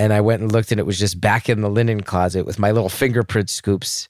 [0.00, 2.58] And I went and looked, and it was just back in the linen closet with
[2.58, 4.08] my little fingerprint scoops.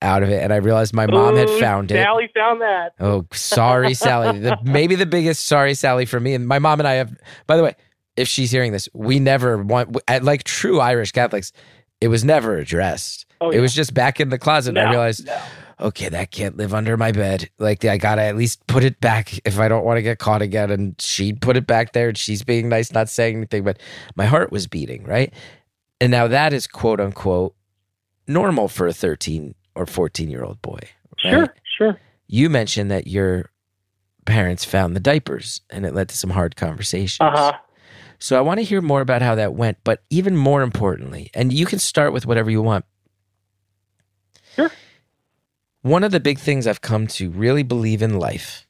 [0.00, 2.02] Out of it, and I realized my mom had Ooh, found it.
[2.02, 2.94] Sally found that.
[3.00, 4.38] Oh, sorry, Sally.
[4.38, 6.34] The, maybe the biggest sorry, Sally, for me.
[6.34, 7.74] And my mom and I have, by the way,
[8.16, 11.52] if she's hearing this, we never want, like true Irish Catholics,
[12.00, 13.26] it was never addressed.
[13.40, 14.70] Oh, It was just back in the closet.
[14.70, 15.40] and I realized, no.
[15.80, 17.48] okay, that can't live under my bed.
[17.58, 20.18] Like, I got to at least put it back if I don't want to get
[20.18, 20.70] caught again.
[20.70, 23.78] And she put it back there and she's being nice, not saying anything, but
[24.16, 25.32] my heart was beating, right?
[26.00, 27.54] And now that is quote unquote
[28.26, 30.78] normal for a 13 or 14 year old boy.
[31.24, 31.30] right?
[31.30, 32.00] Sure, sure.
[32.26, 33.50] you mentioned that your
[34.26, 37.18] parents found the diapers and it led to some hard conversations.
[37.20, 37.52] Uh huh.
[38.18, 41.52] So I want to hear more about how that went, but even more importantly, and
[41.52, 42.84] you can start with whatever you want.
[44.56, 44.70] Sure.
[45.82, 48.66] One of the big things I've come to really believe in life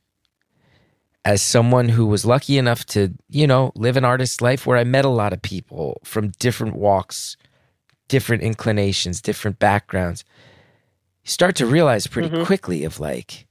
[1.24, 4.84] as someone who was lucky enough to, you know, live an artist's life where I
[4.84, 7.36] met a lot of people from different walks,
[8.08, 10.24] different inclinations, different backgrounds.
[11.24, 12.44] You start to realize pretty Mhm.
[12.46, 13.46] quickly of like,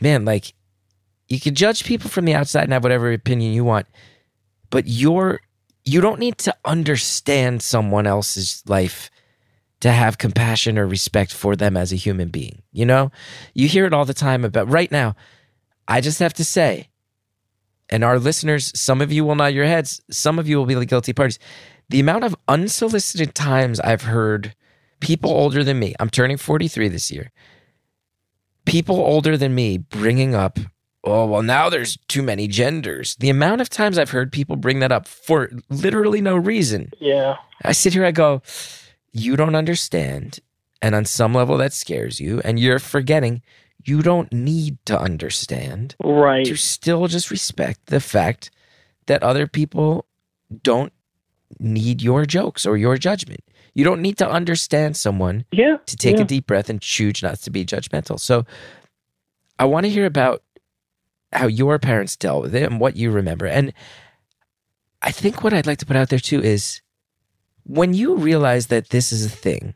[0.00, 0.54] man, like
[1.28, 3.86] you can judge people from the outside and have whatever opinion you want,
[4.70, 5.40] but you're
[5.84, 9.10] you don't need to understand someone else's life
[9.80, 12.60] to have compassion or respect for them as a human being.
[12.72, 13.10] You know?
[13.54, 15.16] You hear it all the time about right now.
[15.86, 16.88] I just have to say,
[17.88, 20.74] and our listeners, some of you will nod your heads, some of you will be
[20.74, 21.38] the guilty parties.
[21.88, 24.54] The amount of unsolicited times I've heard
[25.00, 27.30] people older than me, I'm turning 43 this year,
[28.64, 30.58] people older than me bringing up,
[31.04, 33.16] oh, well, now there's too many genders.
[33.16, 36.90] The amount of times I've heard people bring that up for literally no reason.
[37.00, 37.36] Yeah.
[37.62, 38.42] I sit here, I go,
[39.12, 40.40] you don't understand.
[40.82, 42.40] And on some level, that scares you.
[42.44, 43.42] And you're forgetting
[43.84, 46.44] you don't need to understand Right.
[46.44, 48.50] to still just respect the fact
[49.06, 50.04] that other people
[50.62, 50.92] don't
[51.58, 53.40] need your jokes or your judgment.
[53.78, 55.76] You don't need to understand someone Yeah.
[55.86, 56.22] to take yeah.
[56.22, 58.18] a deep breath and choose not to be judgmental.
[58.18, 58.44] So
[59.56, 60.42] I want to hear about
[61.32, 63.46] how your parents dealt with it and what you remember.
[63.46, 63.72] And
[65.00, 66.80] I think what I'd like to put out there too is
[67.62, 69.74] when you realize that this is a thing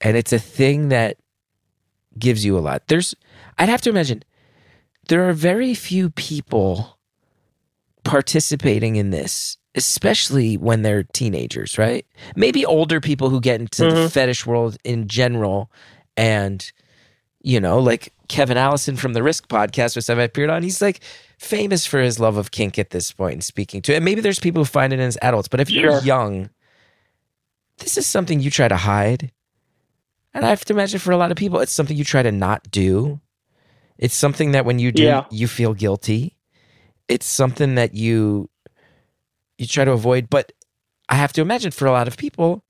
[0.00, 1.16] and it's a thing that
[2.18, 3.14] gives you a lot, there's,
[3.56, 4.24] I'd have to imagine
[5.06, 6.98] there are very few people
[8.04, 12.04] participating in this, especially when they're teenagers, right?
[12.36, 14.10] Maybe older people who get into the Mhm.
[14.12, 15.70] fetish world in general
[16.16, 16.70] and
[17.44, 21.00] you know, like Kevin Allison from the Risk podcast, which I've appeared on, he's like
[21.40, 23.96] famous for his love of kink at this point and speaking to it.
[23.96, 26.02] And maybe there's people who find it as adults, but if you're Sure.
[26.02, 26.50] young,
[27.78, 29.32] this is something you try to hide.
[30.32, 32.30] And I have to imagine for a lot of people, it's something you try to
[32.30, 33.20] not do.
[33.98, 35.24] It's something that when you do, Yeah.
[35.32, 36.36] you feel guilty.
[37.12, 38.48] It's something that you
[39.58, 40.30] you try to avoid.
[40.30, 40.52] But
[41.08, 42.64] I have to imagine for a lot of people,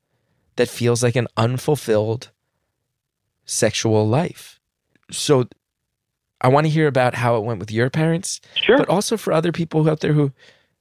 [0.56, 2.30] that feels like an unfulfilled
[3.44, 4.60] sexual life.
[5.10, 5.48] So
[6.40, 8.78] I want to hear about how it went with your parents, Sure.
[8.78, 10.32] but also for other people out there who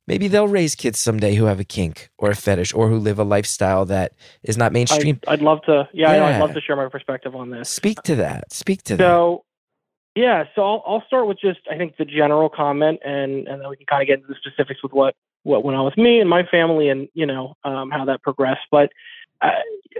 [0.07, 3.19] maybe they'll raise kids someday who have a kink or a fetish or who live
[3.19, 5.19] a lifestyle that is not mainstream.
[5.27, 5.87] I'd, I'd love to.
[5.93, 7.69] Yeah, I know, I'd love to share my perspective on this.
[7.69, 8.51] Speak to that.
[8.51, 9.03] Speak to that.
[9.03, 9.45] So,
[10.15, 13.69] yeah, so I'll, I'll start with just I think the general comment, and and then
[13.69, 16.19] we can kind of get into the specifics with what what went on with me
[16.19, 18.67] and my family, and you know um, how that progressed.
[18.69, 18.89] But
[19.41, 19.51] uh,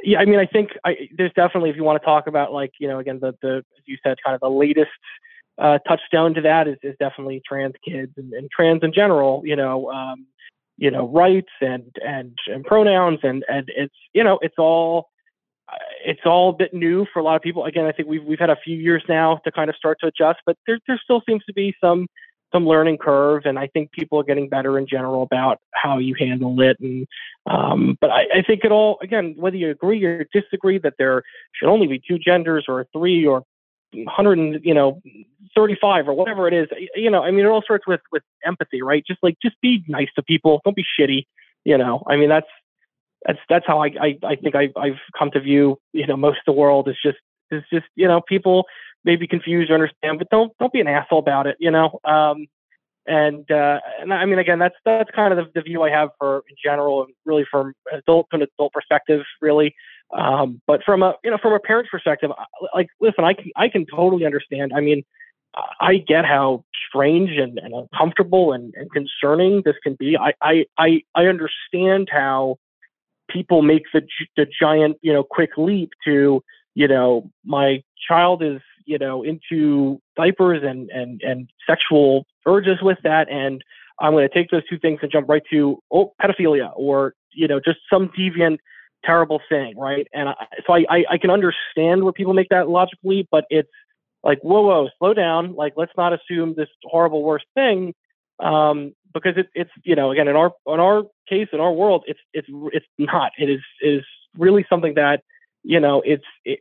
[0.04, 2.72] yeah, I mean, I think I, there's definitely if you want to talk about like
[2.80, 4.92] you know again the the as you said kind of the latest
[5.58, 9.42] uh, touchdown to that is is definitely trans kids and, and trans in general.
[9.46, 9.90] You know.
[9.92, 10.26] Um,
[10.78, 15.11] you know rights and and and pronouns and and it's you know it's all
[16.06, 17.66] it's all a bit new for a lot of people.
[17.66, 20.08] Again, I think we've we've had a few years now to kind of start to
[20.08, 22.08] adjust, but there there still seems to be some
[22.54, 26.16] some learning curve, and I think people are getting better in general about how you
[26.20, 26.78] handle it.
[26.80, 27.08] And
[27.50, 31.24] um, but I, I think it all again, whether you agree or disagree that there
[31.54, 33.44] should only be two genders or three or
[33.94, 35.02] 100 and you know
[35.56, 38.82] 35 or whatever it is you know i mean it all starts with with empathy
[38.82, 41.26] right just like just be nice to people don't be shitty
[41.66, 42.48] you know i mean that's
[43.26, 46.38] that's that's how I I, I think I, I've come to view you know most
[46.38, 47.18] of the world is just
[47.52, 48.66] is just you know people
[49.04, 52.00] may be confused or understand, but don't don't be an asshole about it, you know.
[52.04, 52.48] Um,
[53.08, 56.10] and uh, and I mean again that's that's kind of the, the view I have
[56.20, 59.74] for in general, and really from adult to an adult perspective, really.
[60.16, 62.32] Um, but from a you know from a parent's perspective,
[62.76, 64.72] like listen, I can I can totally understand.
[64.76, 65.04] I mean.
[65.82, 70.16] I get how strange and, and uncomfortable and, and concerning this can be.
[70.18, 72.58] I, I, I, I understand how
[73.32, 74.02] people make the
[74.38, 76.42] the giant you know quick leap to
[76.76, 82.98] you know my child is you know into diapers and and and sexual urges with
[83.04, 83.64] that and
[84.00, 87.48] I'm going to take those two things and jump right to oh pedophilia or you
[87.48, 88.58] know just some deviant
[89.04, 90.08] terrible thing, right?
[90.14, 93.70] And I, so I, I I can understand where people make that logically, but it's
[94.24, 97.94] like whoa whoa slow down, like let's not assume this horrible worst thing.
[98.40, 102.04] Um, because it, it's you know again in our in our case in our world
[102.08, 103.32] it's it's it's not.
[103.38, 104.04] It is is
[104.38, 105.22] really something that
[105.64, 106.60] you know it's it,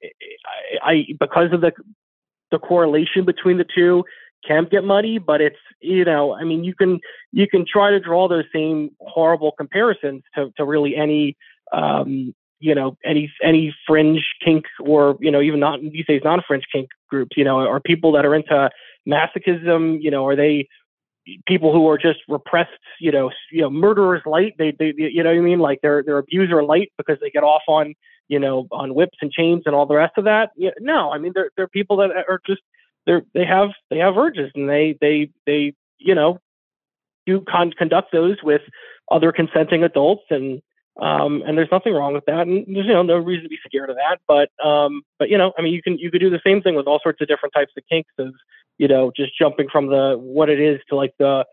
[0.83, 1.73] I, I because of the
[2.51, 4.05] the correlation between the two
[4.47, 6.99] can get muddy but it's you know i mean you can
[7.31, 11.37] you can try to draw those same horrible comparisons to, to really any
[11.73, 16.65] um you know any any fringe kink or you know even not these days non-fringe
[16.73, 18.71] kink groups you know or people that are into
[19.09, 20.67] masochism you know are they
[21.47, 24.55] people who are just repressed, you know, you know, murderers light.
[24.59, 25.59] They, they, you know what I mean?
[25.59, 27.95] Like they're they're abuser light because they get off on,
[28.29, 30.51] you know, on whips and chains and all the rest of that.
[30.81, 32.63] No, I mean they're they're people that are just
[33.07, 36.39] they're they have they have urges and they they they you know
[37.27, 38.63] do con- conduct those with
[39.11, 40.63] other consenting adults and
[41.01, 43.59] um and there's nothing wrong with that and there's you know no reason to be
[43.67, 46.31] scared of that but um but you know i mean you can you could do
[46.31, 48.33] the same thing with all sorts of different types of kinks of
[48.81, 51.45] you know, just jumping from the what it is to like the,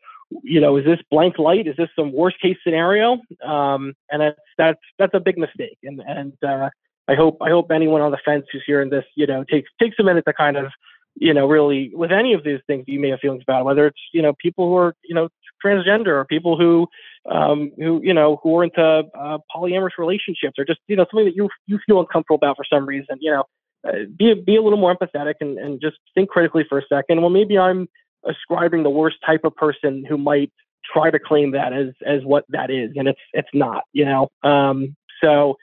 [0.44, 1.68] you know, is this blank light?
[1.68, 3.18] Is this some worst case scenario?
[3.46, 5.78] Um, and that's that's that's a big mistake.
[5.84, 6.70] And and uh,
[7.10, 9.98] I hope I hope anyone on the fence who's hearing this, you know, takes takes
[10.00, 10.68] a minute to kind of,
[11.16, 14.00] you know, really with any of these things you may have feelings about, whether it's
[14.14, 15.28] you know people who are you know
[15.64, 16.88] transgender or people who
[17.32, 21.26] um, who you know who are into uh, polyamorous relationships or just you know something
[21.26, 23.18] that you you feel uncomfortable about for some reason.
[23.20, 23.44] You know,
[23.88, 27.22] uh, be be a little more empathetic and, and just think critically for a second.
[27.22, 27.88] Well, maybe I'm
[28.28, 30.52] ascribing the worst type of person who might
[30.92, 34.30] try to claim that as as what that is, and it's it's not, you know.
[34.44, 35.58] Um, so,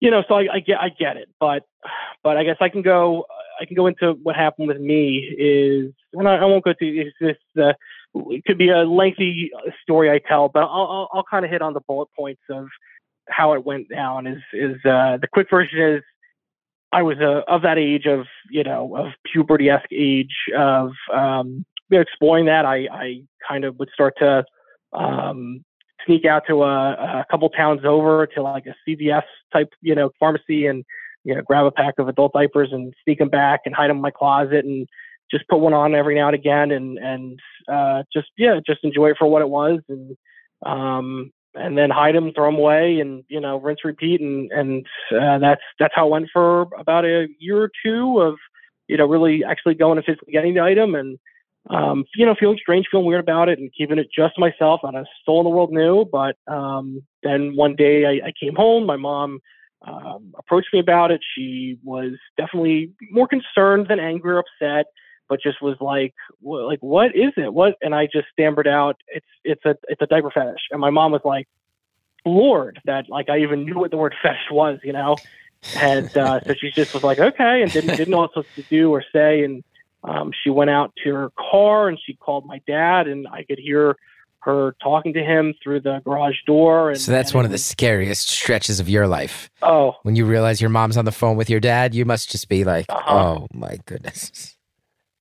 [0.00, 1.64] you know, so I, I get I get it, but
[2.22, 3.26] but I guess I can go
[3.60, 7.10] I can go into what happened with me is, and I, I won't go through
[7.20, 7.36] this.
[7.60, 7.72] Uh,
[8.30, 9.50] it could be a lengthy
[9.82, 12.68] story I tell, but I'll I'll, I'll kind of hit on the bullet points of
[13.28, 14.26] how it went down.
[14.26, 16.02] Is is uh, the quick version is
[16.92, 21.64] I was uh, of that age of you know of puberty esque age of um,
[21.90, 22.64] exploring that.
[22.64, 24.44] I, I kind of would start to
[24.92, 25.64] um,
[26.06, 30.10] sneak out to a, a couple towns over to like a CVS type you know
[30.18, 30.84] pharmacy and
[31.24, 33.96] you know grab a pack of adult diapers and sneak them back and hide them
[33.96, 34.88] in my closet and
[35.30, 39.10] just put one on every now and again and and uh, just yeah just enjoy
[39.10, 40.16] it for what it was and
[40.64, 44.86] um, and then hide them, throw them away, and you know, rinse, repeat, and and
[45.12, 48.34] uh, that's that's how it went for about a year or two of
[48.88, 51.18] you know really actually going and physically getting the item, and
[51.70, 54.80] um, you know, feeling strange, feeling weird about it, and keeping it just myself.
[54.84, 56.04] Not a soul in the world knew.
[56.10, 58.86] But um, then one day I, I came home.
[58.86, 59.40] My mom
[59.86, 61.20] um, approached me about it.
[61.34, 64.86] She was definitely more concerned than angry or upset
[65.28, 67.52] but just was like, like, what is it?
[67.52, 67.76] What?
[67.80, 70.62] And I just stammered out, it's, it's a, it's a diaper fetish.
[70.70, 71.48] And my mom was like,
[72.24, 75.16] Lord, that like I even knew what the word fetish was, you know?
[75.74, 78.90] And uh, so she just was like, okay, and didn't, didn't know what to do
[78.90, 79.42] or say.
[79.42, 79.64] And
[80.04, 83.58] um, she went out to her car and she called my dad, and I could
[83.58, 83.96] hear
[84.40, 86.90] her talking to him through the garage door.
[86.90, 89.50] And, so that's one of the scariest stretches of your life.
[89.62, 92.48] Oh, when you realize your mom's on the phone with your dad, you must just
[92.48, 93.14] be like, uh-huh.
[93.14, 94.55] oh my goodness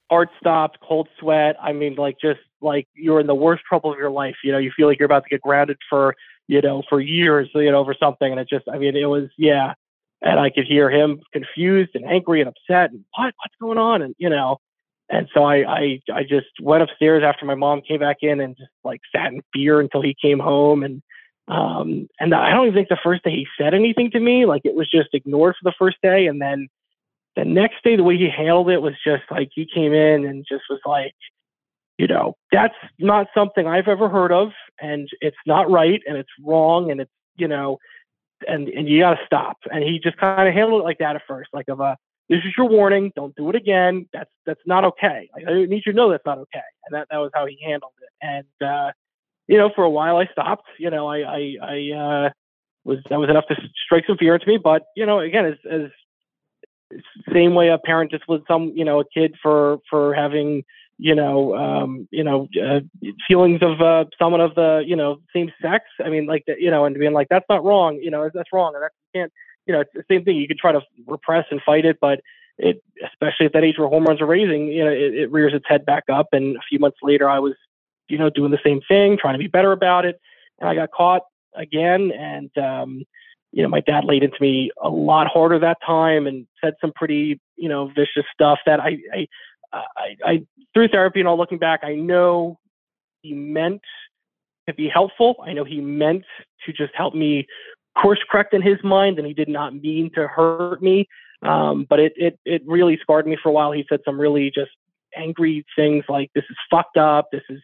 [0.09, 1.55] heart stopped, cold sweat.
[1.61, 4.35] I mean, like just like you're in the worst trouble of your life.
[4.43, 6.15] You know, you feel like you're about to get grounded for,
[6.47, 8.29] you know, for years, you know, over something.
[8.29, 9.73] And it just, I mean, it was, yeah.
[10.21, 14.01] And I could hear him confused and angry and upset and what, what's going on?
[14.01, 14.57] And, you know,
[15.09, 18.57] and so I, I, I just went upstairs after my mom came back in and
[18.57, 20.83] just like sat in fear until he came home.
[20.83, 21.01] And,
[21.47, 24.63] um, and I don't even think the first day he said anything to me, like
[24.65, 26.25] it was just ignored for the first day.
[26.27, 26.67] And then,
[27.35, 30.45] the next day, the way he handled it was just like he came in and
[30.47, 31.13] just was like,
[31.97, 34.49] you know, that's not something I've ever heard of,
[34.81, 37.77] and it's not right, and it's wrong, and it's you know,
[38.47, 39.57] and and you got to stop.
[39.71, 41.97] And he just kind of handled it like that at first, like of a
[42.29, 44.07] this is your warning, don't do it again.
[44.11, 45.29] That's that's not okay.
[45.33, 46.59] Like, I need you to know that's not okay.
[46.85, 48.09] And that that was how he handled it.
[48.21, 48.91] And uh,
[49.47, 50.67] you know, for a while I stopped.
[50.79, 52.29] You know, I I, I uh,
[52.83, 53.55] was that was enough to
[53.85, 54.57] strike some fear into me.
[54.61, 55.91] But you know, again, as as
[57.33, 60.63] same way a parent with some you know a kid for for having
[60.97, 62.79] you know um you know uh,
[63.27, 65.85] feelings of uh someone of the you know same sex.
[66.03, 68.73] I mean like you know and being like that's not wrong you know that's wrong
[68.75, 69.31] and that can't
[69.65, 70.37] you know it's the same thing.
[70.37, 72.21] You could try to repress and fight it but
[72.57, 75.65] it especially at that age where hormones are raising you know it, it rears its
[75.67, 76.27] head back up.
[76.31, 77.53] And a few months later i was
[78.07, 80.19] you know doing the same thing trying to be better about it.
[80.59, 81.23] And i got caught
[81.55, 83.03] again and um
[83.55, 86.91] you know, my dad laid into me a lot harder that time and said some
[86.93, 89.27] pretty, you know, vicious stuff that I, I,
[89.73, 92.59] I, I through therapy and all looking back, I know
[93.21, 93.81] he meant
[94.67, 95.37] to be helpful.
[95.41, 96.25] I know he meant
[96.65, 97.47] to just help me
[97.97, 101.07] course correct in his mind and he did not mean to hurt me.
[101.41, 103.71] Um, but it, it, it really scarred me for a while.
[103.71, 104.71] He said some really just
[105.15, 107.29] angry things like, this is fucked up.
[107.31, 107.61] This is,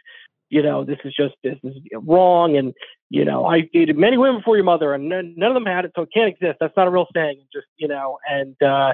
[0.51, 1.75] you know, this is just, this is
[2.05, 2.57] wrong.
[2.57, 2.73] And,
[3.09, 5.93] you know, I dated many women before your mother and none, of them had it.
[5.95, 6.57] So it can't exist.
[6.59, 7.41] That's not a real thing.
[7.53, 8.93] Just, you know, and, uh,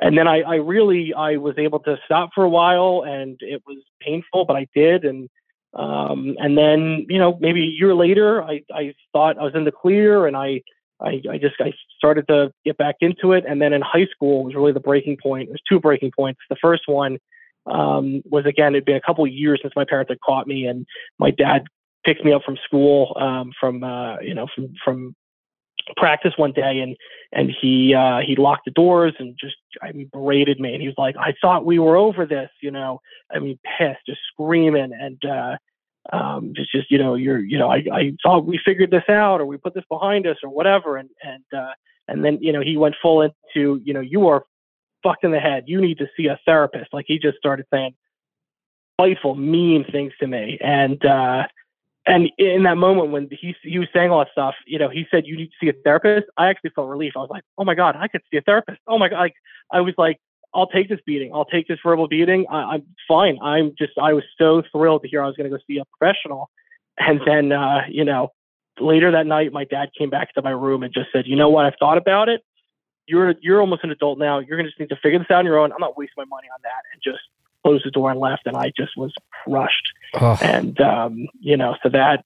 [0.00, 3.62] and then I, I really, I was able to stop for a while and it
[3.66, 5.04] was painful, but I did.
[5.04, 5.30] And,
[5.72, 9.64] um, and then, you know, maybe a year later, I, I thought I was in
[9.64, 10.60] the clear and I,
[11.00, 14.42] I, I just I started to get back into it, and then in high school
[14.42, 15.48] was really the breaking point.
[15.48, 16.40] There's two breaking points.
[16.50, 17.18] The first one
[17.70, 20.66] um, was again it'd been a couple of years since my parents had caught me,
[20.66, 20.86] and
[21.18, 21.64] my dad
[22.04, 25.14] picked me up from school um, from uh, you know from from
[25.96, 26.96] practice one day, and
[27.32, 30.88] and he uh, he locked the doors and just I mean berated me, and he
[30.88, 33.00] was like, I thought we were over this, you know.
[33.34, 35.56] I mean pissed, just screaming, and uh,
[36.12, 39.40] um, just just you know you're you know I, I thought we figured this out
[39.40, 41.72] or we put this behind us or whatever and and uh,
[42.06, 44.44] and then you know he went full into you know you are
[45.02, 47.94] fucked in the head you need to see a therapist like he just started saying
[48.94, 51.44] spiteful mean things to me and uh
[52.06, 55.06] and in that moment when he he was saying all that stuff you know he
[55.10, 57.64] said you need to see a therapist I actually felt relief I was like oh
[57.64, 59.34] my god I could see a therapist oh my god like
[59.72, 60.18] I was like
[60.54, 61.32] I'll take this beating.
[61.34, 62.46] I'll take this verbal beating.
[62.50, 63.38] I, am fine.
[63.42, 65.84] I'm just, I was so thrilled to hear I was going to go see a
[65.98, 66.50] professional.
[66.98, 68.32] And then, uh, you know,
[68.80, 71.48] later that night, my dad came back to my room and just said, you know
[71.48, 71.66] what?
[71.66, 72.42] I've thought about it.
[73.08, 74.38] You're, you're almost an adult now.
[74.38, 75.72] You're going to just need to figure this out on your own.
[75.72, 76.82] I'm not wasting my money on that.
[76.92, 77.24] And just
[77.64, 78.46] closed the door and left.
[78.46, 79.12] And I just was
[79.44, 79.88] crushed.
[80.14, 80.38] Oh.
[80.40, 82.24] And, um, you know, so that,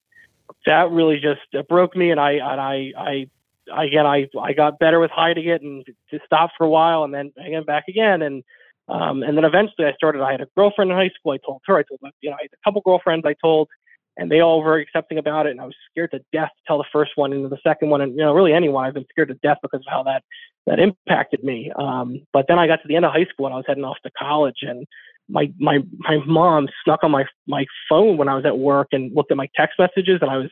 [0.65, 2.11] that really just broke me.
[2.11, 3.27] And I, and I, I
[3.71, 7.13] again, I I got better with hiding it and just stopped for a while, and
[7.13, 8.43] then again back again, and
[8.87, 10.21] um, and then eventually I started.
[10.21, 11.31] I had a girlfriend in high school.
[11.31, 11.77] I told her.
[11.77, 13.25] I told you know I had a couple girlfriends.
[13.25, 13.69] I told,
[14.17, 15.51] and they all were accepting about it.
[15.51, 18.01] And I was scared to death to tell the first one and the second one,
[18.01, 18.85] and you know really anyone.
[18.85, 20.23] I've been scared to death because of how that
[20.65, 21.71] that impacted me.
[21.75, 23.83] Um, but then I got to the end of high school and I was heading
[23.83, 24.85] off to college, and
[25.29, 29.13] my my my mom snuck on my my phone when I was at work and
[29.15, 30.49] looked at my text messages, and I was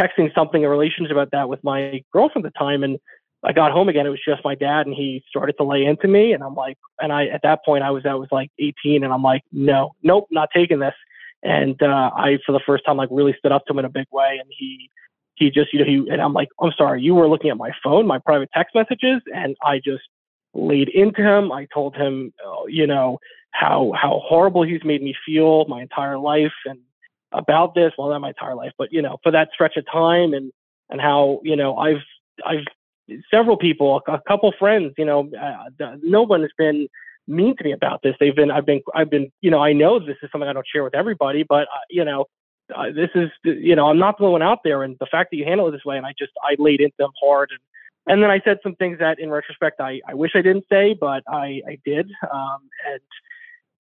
[0.00, 2.98] texting something in relationship about that with my girlfriend at the time, and
[3.44, 4.06] I got home again.
[4.06, 6.78] It was just my dad, and he started to lay into me, and I'm like,
[7.00, 9.92] and I at that point I was I was like 18, and I'm like, no,
[10.02, 10.94] nope, not taking this.
[11.42, 13.90] And uh, I, for the first time, like really stood up to him in a
[13.90, 14.90] big way, and he
[15.34, 17.70] he just you know he and I'm like, I'm sorry, you were looking at my
[17.82, 20.04] phone, my private text messages, and I just
[20.54, 21.50] laid into him.
[21.50, 23.18] I told him, uh, you know,
[23.50, 26.78] how how horrible he's made me feel my entire life, and
[27.32, 30.34] about this, well, not my entire life, but you know, for that stretch of time,
[30.34, 30.52] and
[30.90, 32.02] and how you know I've
[32.46, 32.64] I've
[33.30, 36.88] several people, a couple friends, you know, uh, no one has been
[37.26, 38.14] mean to me about this.
[38.18, 40.66] They've been, I've been, I've been, you know, I know this is something I don't
[40.72, 42.26] share with everybody, but uh, you know,
[42.74, 45.36] uh, this is, you know, I'm not the one out there, and the fact that
[45.36, 47.60] you handle it this way, and I just, I laid into them hard, and
[48.06, 50.94] and then I said some things that, in retrospect, I I wish I didn't say,
[50.94, 52.60] but I I did, um,
[52.90, 53.00] and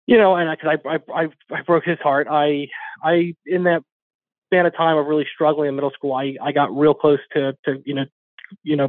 [0.06, 1.28] you know, and I, because I, I, I,
[1.58, 2.28] I broke his heart.
[2.30, 2.66] I,
[3.02, 3.82] I, in that
[4.46, 7.52] span of time of really struggling in middle school, I, I got real close to,
[7.66, 8.06] to, you know,
[8.62, 8.88] you know,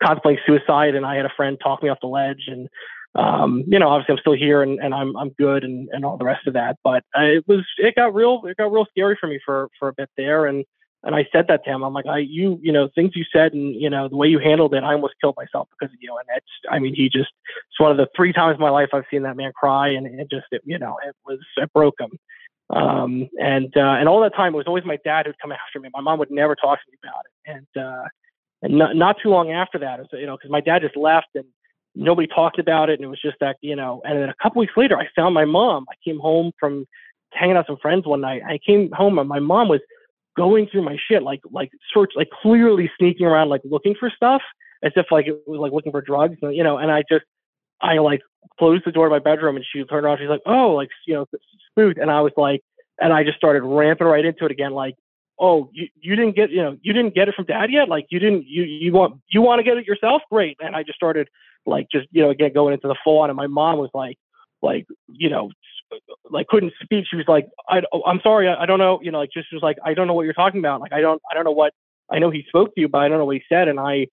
[0.00, 0.94] contemplating suicide.
[0.94, 2.68] And I had a friend talk me off the ledge and,
[3.16, 6.16] um, you know, obviously I'm still here and, and I'm, I'm good and, and all
[6.16, 6.76] the rest of that.
[6.84, 9.88] But uh, it was, it got real, it got real scary for me for, for
[9.88, 10.46] a bit there.
[10.46, 10.64] And,
[11.02, 11.82] and I said that to him.
[11.82, 14.38] I'm like, I, you, you know, things you said and, you know, the way you
[14.38, 16.14] handled it, I almost killed myself because of you.
[16.16, 17.30] And that's, I mean, he just,
[17.70, 20.06] it's one of the three times in my life I've seen that man cry and
[20.06, 22.10] it just, it, you know, it was, it broke him.
[22.68, 25.80] Um, and, uh, and all that time it was always my dad who'd come after
[25.80, 25.88] me.
[25.92, 27.66] My mom would never talk to me about it.
[27.76, 28.04] And, uh,
[28.62, 31.28] and not, not too long after that, was, you know, cause my dad just left
[31.34, 31.46] and
[31.94, 32.94] nobody talked about it.
[32.94, 35.34] And it was just that, you know, and then a couple weeks later, I found
[35.34, 35.86] my mom.
[35.90, 36.86] I came home from
[37.32, 38.42] hanging out with some friends one night.
[38.46, 39.80] I came home and my mom was,
[40.36, 44.42] going through my shit, like like search, like clearly sneaking around, like looking for stuff,
[44.82, 46.78] as if like it was like looking for drugs, you know.
[46.78, 47.24] And I just
[47.80, 48.20] I like
[48.58, 50.18] closed the door to my bedroom, and she turned around.
[50.18, 51.26] She's like, "Oh, like you know,
[51.70, 52.62] spooked," and I was like,
[52.98, 54.94] and I just started ramping right into it again, like.
[55.42, 57.88] Oh, you, you didn't get you know you didn't get it from dad yet.
[57.88, 60.20] Like you didn't you you want you want to get it yourself?
[60.30, 60.58] Great.
[60.60, 61.30] And I just started
[61.66, 63.30] like just you know again going into the full on.
[63.30, 64.16] And my mom was like
[64.62, 65.50] like you know
[66.30, 67.04] like couldn't speak.
[67.08, 69.62] She was like, I, I'm sorry, I, I don't know, you know, like just was
[69.62, 70.80] like, I don't know what you're talking about.
[70.80, 71.72] Like, I don't, I don't know what,
[72.10, 73.68] I know he spoke to you, but I don't know what he said.
[73.68, 74.06] And I,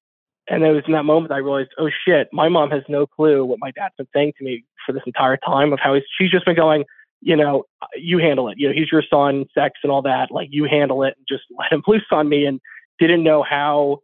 [0.49, 3.45] and it was in that moment I realized, oh shit, my mom has no clue
[3.45, 6.31] what my dad's been saying to me for this entire time of how he's, she's
[6.31, 6.85] just been going,
[7.21, 7.63] you know,
[7.95, 8.57] you handle it.
[8.57, 10.31] You know, he's your son, sex and all that.
[10.31, 12.59] Like you handle it and just let him loose on me and
[12.99, 13.99] didn't know how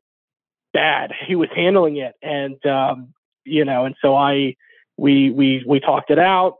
[0.73, 2.13] bad he was handling it.
[2.21, 3.13] And, um,
[3.45, 4.55] you know, and so I,
[4.97, 6.55] we, we, we talked it out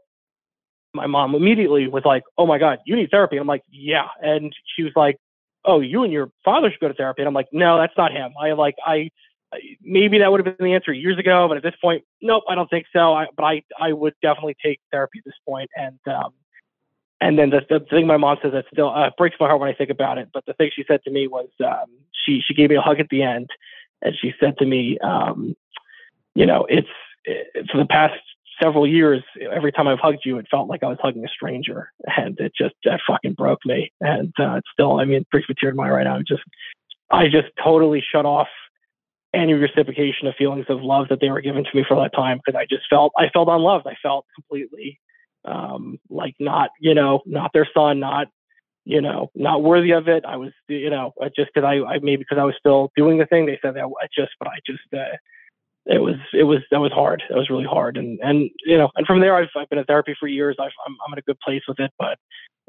[0.96, 4.10] my mom immediately was like, "Oh my God, you need therapy." And I'm like, "Yeah,"
[4.22, 5.18] and she was like,
[5.66, 8.12] "Oh, you and your father should go to therapy." And I'm like, "No, that's not
[8.12, 8.32] him.
[8.40, 9.10] I like I
[9.82, 12.56] maybe that would have been the answer years ago, but at this point, nope, I
[12.56, 13.14] don't think so.
[13.14, 15.70] I, but I, I would definitely take therapy at this point.
[15.76, 16.34] And, um,
[17.22, 19.70] and then the, the thing my mom says that still uh, breaks my heart when
[19.70, 20.30] I think about it.
[20.34, 21.86] But the thing she said to me was, um,
[22.26, 23.50] she, she gave me a hug at the end
[24.02, 25.56] and she said to me, um,
[26.36, 26.88] you know, it's
[27.26, 28.20] it, for the past
[28.62, 31.92] several years, every time I've hugged you, it felt like I was hugging a stranger,
[32.18, 33.92] and it just that fucking broke me.
[34.02, 36.20] And uh, it's still, I mean, brings me tears in my right now.
[36.20, 36.44] Just,
[37.12, 38.48] I just totally shut off
[39.34, 42.40] any reciprocation of feelings of love that they were given to me for that time
[42.44, 43.88] because I just felt I felt unloved.
[43.88, 45.00] I felt completely
[45.46, 48.28] um, like not, you know, not their son, not
[48.86, 50.26] you know, not worthy of it.
[50.28, 53.26] I was, you know, just because I, I maybe because I was still doing the
[53.26, 53.46] thing.
[53.46, 55.16] They said that I just, but I just, uh,
[55.86, 57.24] it was, it was, that was hard.
[57.30, 57.98] It was really hard.
[57.98, 60.56] And, and, you know, and from there, I've, I've been in therapy for years.
[60.60, 62.18] I've, I'm, I'm in a good place with it, but,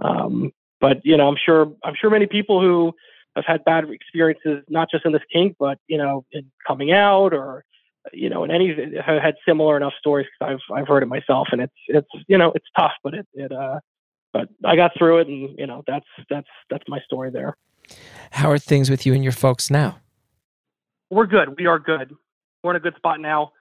[0.05, 2.93] um, but, you know, I'm sure, I'm sure many people who
[3.37, 7.33] have had bad experiences, not just in this kink, but, you know, in coming out
[7.33, 7.65] or,
[8.12, 11.49] you know, in any, have had similar enough stories because I've, I've heard it myself
[11.53, 13.79] and it's, it's, you know, it's tough, but it, it, uh,
[14.35, 17.57] but I got through it, and you know that's that's that's my story there.
[18.33, 20.01] How are things with you and your folks now?
[21.09, 21.57] We're good.
[21.57, 22.12] We are good.
[22.65, 23.53] We're in a good spot now.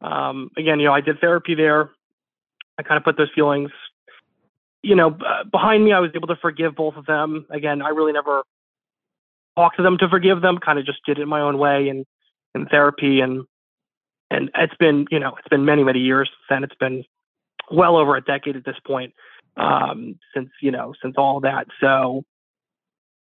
[0.00, 1.90] Um, again, you know, I did therapy there.
[2.78, 3.70] I kind of put those feelings,
[4.82, 5.16] you know,
[5.50, 5.92] behind me.
[5.92, 7.46] I was able to forgive both of them.
[7.50, 8.42] Again, I really never
[9.56, 10.58] talked to them to forgive them.
[10.58, 12.06] Kind of just did it my own way and
[12.54, 13.44] in therapy and
[14.30, 16.64] and it's been you know it's been many many years since then.
[16.64, 17.04] It's been
[17.70, 19.12] well over a decade at this point
[19.56, 21.66] um, since you know since all that.
[21.80, 22.24] So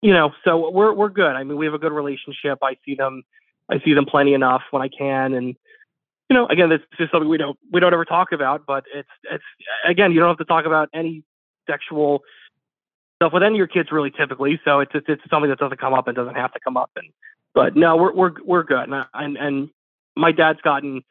[0.04, 1.34] you know, so we're we're good.
[1.34, 2.58] I mean, we have a good relationship.
[2.62, 3.22] I see them,
[3.70, 5.56] I see them plenty enough when I can, and
[6.30, 8.64] you know, again, this is something we don't we don't ever talk about.
[8.66, 9.44] But it's it's
[9.86, 11.22] again, you don't have to talk about any
[11.68, 12.22] sexual
[13.16, 14.60] stuff with any of your kids really typically.
[14.64, 16.90] So it's it's, it's something that doesn't come up and doesn't have to come up.
[16.96, 17.10] And
[17.54, 18.88] but no, we're we're we're good.
[18.88, 19.68] And and, and
[20.16, 21.02] my dad's gotten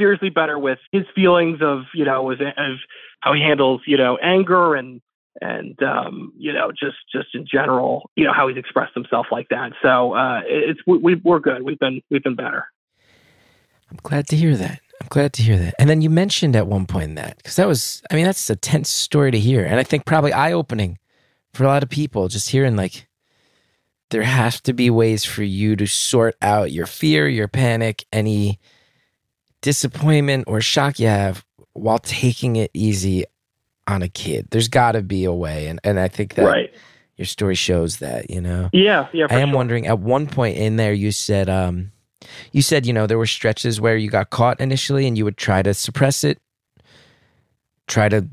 [0.00, 2.76] seriously better with his feelings of you know of, of
[3.20, 5.00] how he handles you know anger and
[5.40, 9.48] and um, you know just just in general you know how he's expressed himself like
[9.50, 9.72] that.
[9.82, 11.62] So uh, it's we, we're good.
[11.62, 12.66] We've been we've been better.
[13.90, 14.80] I'm glad to hear that.
[15.00, 15.74] I'm glad to hear that.
[15.78, 18.56] And then you mentioned at one point that because that was I mean that's a
[18.56, 20.98] tense story to hear, and I think probably eye opening
[21.54, 23.06] for a lot of people just hearing like
[24.10, 28.60] there has to be ways for you to sort out your fear, your panic, any
[29.62, 33.24] disappointment or shock you have while taking it easy
[33.92, 34.48] on a kid.
[34.50, 36.74] There's got to be a way, and and I think that right.
[37.16, 38.30] your story shows that.
[38.30, 38.70] You know.
[38.72, 39.26] Yeah, yeah.
[39.30, 39.56] I am sure.
[39.56, 39.86] wondering.
[39.86, 41.92] At one point in there, you said, um,
[42.50, 45.36] you said, you know, there were stretches where you got caught initially, and you would
[45.36, 46.38] try to suppress it,
[47.86, 48.28] try to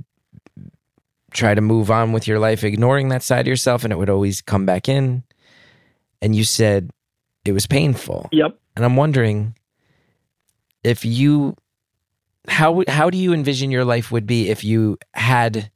[1.32, 4.10] try to move on with your life, ignoring that side of yourself, and it would
[4.10, 5.24] always come back in.
[6.22, 6.90] And you said
[7.46, 8.30] it was painful.
[8.32, 8.58] Yep.
[8.76, 9.56] And I'm wondering
[10.84, 11.56] if you
[12.48, 15.72] how how do you envision your life would be if you had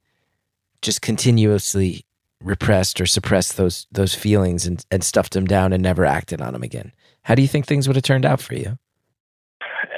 [0.82, 2.06] just continuously
[2.42, 6.54] repressed or suppressed those those feelings and, and stuffed them down and never acted on
[6.54, 6.92] them again?
[7.24, 8.78] How do you think things would have turned out for you?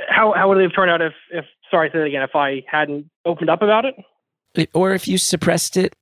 [0.10, 2.64] How how would they have turned out if if sorry say that again if I
[2.68, 3.96] hadn't opened up about it?
[4.74, 5.96] Or if you suppressed it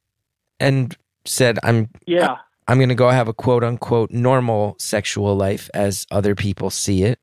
[0.59, 0.95] and
[1.25, 2.37] said I'm yeah
[2.67, 7.03] I'm going to go have a quote unquote normal sexual life as other people see
[7.03, 7.19] it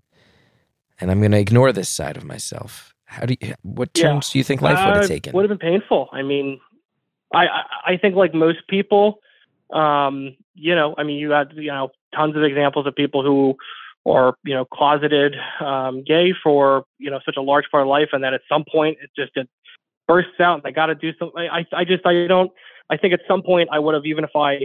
[1.01, 2.90] and I'm going to ignore this side of myself.
[3.11, 3.55] How do you?
[3.63, 4.33] What turns yeah.
[4.33, 5.33] do you think life would have uh, taken?
[5.33, 6.09] Would have been painful.
[6.13, 6.61] I mean,
[7.35, 7.47] I
[7.85, 9.19] I think like most people,
[9.73, 13.57] um, you know, I mean, you had you know tons of examples of people who
[14.07, 18.11] are you know closeted um, gay for you know such a large part of life,
[18.13, 19.49] and then at some point it just it
[20.07, 21.49] bursts out, and they got to do something.
[21.51, 22.53] I I just I don't.
[22.91, 24.61] I think at some point I would have even if I,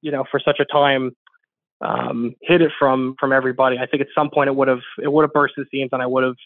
[0.00, 1.14] you know, for such a time
[1.82, 3.76] um, hid it from from everybody.
[3.78, 6.00] I think at some point it would have it would have burst the seams, and
[6.00, 6.36] I would have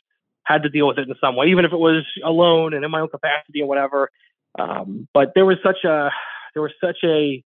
[0.49, 2.90] had to deal with it in some way, even if it was alone and in
[2.90, 4.11] my own capacity and whatever.
[4.59, 6.11] Um, but there was such a
[6.55, 7.42] there was such a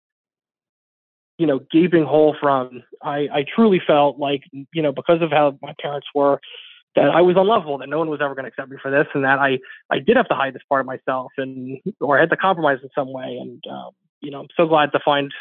[1.38, 4.42] you know gaping hole from I, I truly felt like
[4.72, 6.40] you know because of how my parents were
[6.94, 9.06] that I was unlovable, that no one was ever going to accept me for this,
[9.14, 9.58] and that I
[9.90, 12.78] I did have to hide this part of myself, and or I had to compromise
[12.82, 13.38] in some way.
[13.40, 13.90] And um,
[14.20, 15.32] you know, I'm so glad to find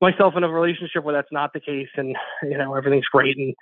[0.00, 3.54] myself in a relationship where that's not the case, and you know everything's great, and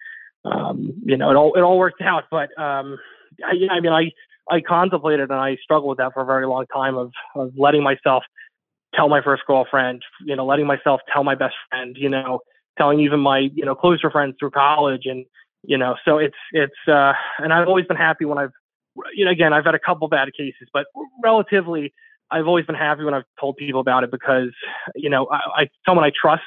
[0.45, 2.25] um, you know it all it all worked out.
[2.31, 2.99] But um,
[3.45, 4.11] I, I mean, I
[4.51, 7.83] I contemplated and I struggled with that for a very long time of of letting
[7.83, 8.25] myself
[8.95, 12.41] tell my first girlfriend, you know, letting myself tell my best friend, you know,
[12.79, 15.25] telling even my you know closer friends through college, and
[15.63, 18.53] you know, so it's it's uh, and I've always been happy when I've
[19.15, 20.87] you know again I've had a couple bad cases, but
[21.23, 21.93] relatively
[22.31, 24.51] I've always been happy when I've told people about it because,
[24.95, 26.43] you know, I, I someone I trust,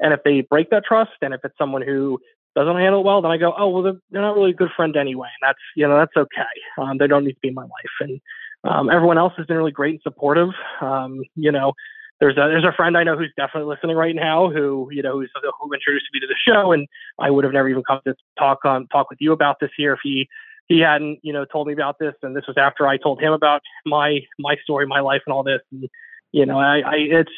[0.00, 2.18] and if they break that trust, and if it's someone who
[2.54, 4.70] doesn't handle it well, then I go, oh well, they're, they're not really a good
[4.76, 6.42] friend anyway, and that's you know that's okay.
[6.78, 8.20] Um, they don't need to be in my life, and
[8.64, 10.50] um, everyone else has been really great and supportive.
[10.80, 11.72] Um, you know,
[12.20, 15.18] there's a there's a friend I know who's definitely listening right now who you know
[15.18, 15.30] who's
[15.60, 16.86] who introduced me to the show, and
[17.18, 19.94] I would have never even come to talk on talk with you about this here
[19.94, 20.28] if he
[20.66, 23.32] he hadn't you know told me about this, and this was after I told him
[23.32, 25.60] about my my story, my life, and all this.
[25.72, 25.88] And,
[26.32, 27.32] you know, I, I it's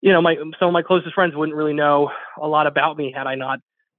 [0.00, 3.12] you know my some of my closest friends wouldn't really know a lot about me
[3.14, 3.58] had I not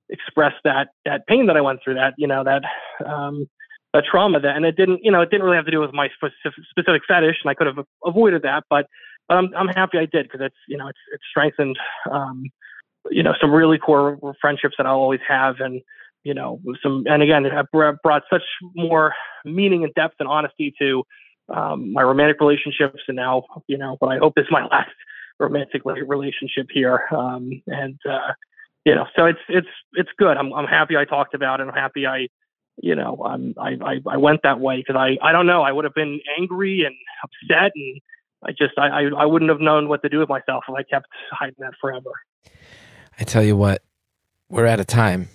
[0.10, 2.64] expressed that that pain that I went through, that you know that
[3.06, 3.48] um,
[3.94, 5.94] that trauma that, and it didn't you know it didn't really have to do with
[5.94, 8.88] my specific, specific fetish, and I could have avoided that, but
[9.28, 11.78] but I'm I'm happy I did because it's you know it's it's strengthened
[12.12, 12.46] um,
[13.10, 15.82] you know some really core friendships that I'll always have, and
[16.24, 18.44] you know some and again it brought such
[18.76, 21.04] more meaning and depth and honesty to
[21.54, 24.92] um, my romantic relationships, and now you know what I hope is my last
[25.40, 28.34] romantic relationship here, um, and uh,
[28.86, 30.38] you know so it's it's it's good.
[30.38, 31.68] I'm I'm happy I talked about it.
[31.68, 32.28] I'm happy I
[32.78, 35.72] you know I'm I I, I went that way because I I don't know I
[35.72, 38.02] would have been angry and upset and
[38.46, 40.84] I just I, I, I wouldn't have known what to do with myself if I
[40.84, 42.12] kept hiding that forever.
[43.20, 43.82] I tell you what,
[44.50, 45.30] we're out of time,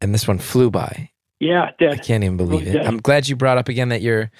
[0.00, 1.10] and this one flew by.
[1.40, 1.90] Yeah, it did.
[1.90, 2.76] I can't even believe it.
[2.76, 2.86] it.
[2.86, 4.30] I'm glad you brought up again that you're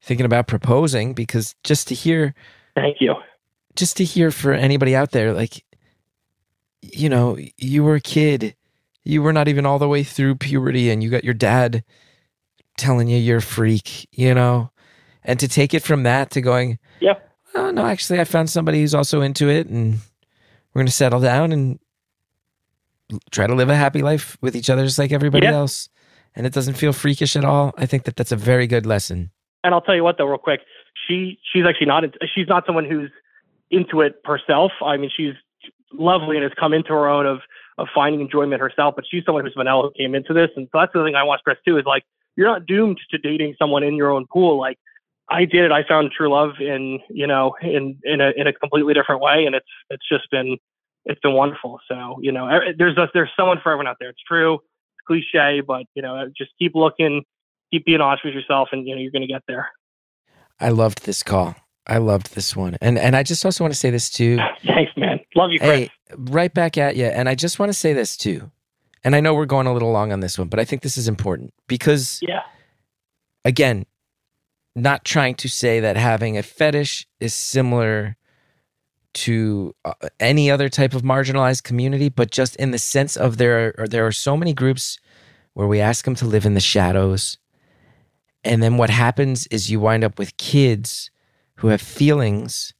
[0.00, 2.34] thinking about proposing because just to hear.
[2.74, 3.14] Thank you.
[3.76, 5.64] Just to hear for anybody out there, like,
[6.82, 8.54] you know, you were a kid,
[9.04, 11.84] you were not even all the way through puberty, and you got your dad
[12.76, 14.70] telling you you're a freak, you know,
[15.24, 17.14] and to take it from that to going, yeah
[17.58, 19.94] oh, no, actually, I found somebody who's also into it, and
[20.72, 21.78] we're going to settle down and
[23.30, 25.54] try to live a happy life with each other, just like everybody yeah.
[25.54, 25.88] else.
[26.34, 27.74] And it doesn't feel freakish at all.
[27.76, 29.30] I think that that's a very good lesson.
[29.64, 30.60] And I'll tell you what, though, real quick,
[31.06, 32.04] she she's actually not
[32.34, 33.10] she's not someone who's
[33.70, 34.70] into it herself.
[34.84, 35.34] I mean, she's
[35.92, 37.40] lovely and has come into her own of
[37.78, 38.94] of finding enjoyment herself.
[38.96, 41.22] But she's someone who's vanilla who came into this, and so that's the thing I
[41.22, 42.04] want to stress too is like
[42.36, 44.58] you're not doomed to dating someone in your own pool.
[44.58, 44.78] Like
[45.30, 45.72] I did it.
[45.72, 49.44] I found true love in you know in in a in a completely different way,
[49.46, 50.56] and it's it's just been
[51.04, 51.80] it's been wonderful.
[51.88, 54.10] So you know, there's a, there's someone for everyone out there.
[54.10, 57.24] It's true, it's cliche, but you know, just keep looking,
[57.72, 59.70] keep being honest with yourself, and you know, you're to get there.
[60.60, 61.56] I loved this call.
[61.88, 64.36] I loved this one, and and I just also want to say this too.
[64.66, 65.20] Thanks, man.
[65.34, 65.70] Love you, Chris.
[65.70, 67.04] Hey, right back at you.
[67.04, 68.50] And I just want to say this too.
[69.04, 70.98] And I know we're going a little long on this one, but I think this
[70.98, 72.42] is important because, yeah,
[73.44, 73.86] again,
[74.74, 78.16] not trying to say that having a fetish is similar
[79.14, 83.74] to uh, any other type of marginalized community, but just in the sense of there
[83.78, 84.98] are, there are so many groups
[85.54, 87.38] where we ask them to live in the shadows.
[88.44, 91.10] And then what happens is you wind up with kids
[91.58, 92.74] who have feelings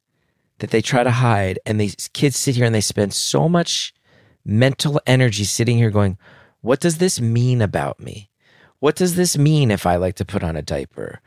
[0.59, 1.59] that they try to hide.
[1.65, 3.93] And these kids sit here and they spend so much
[4.43, 6.17] mental energy sitting here going,
[6.61, 8.29] What does this mean about me?
[8.79, 11.21] What does this mean if I like to put on a diaper?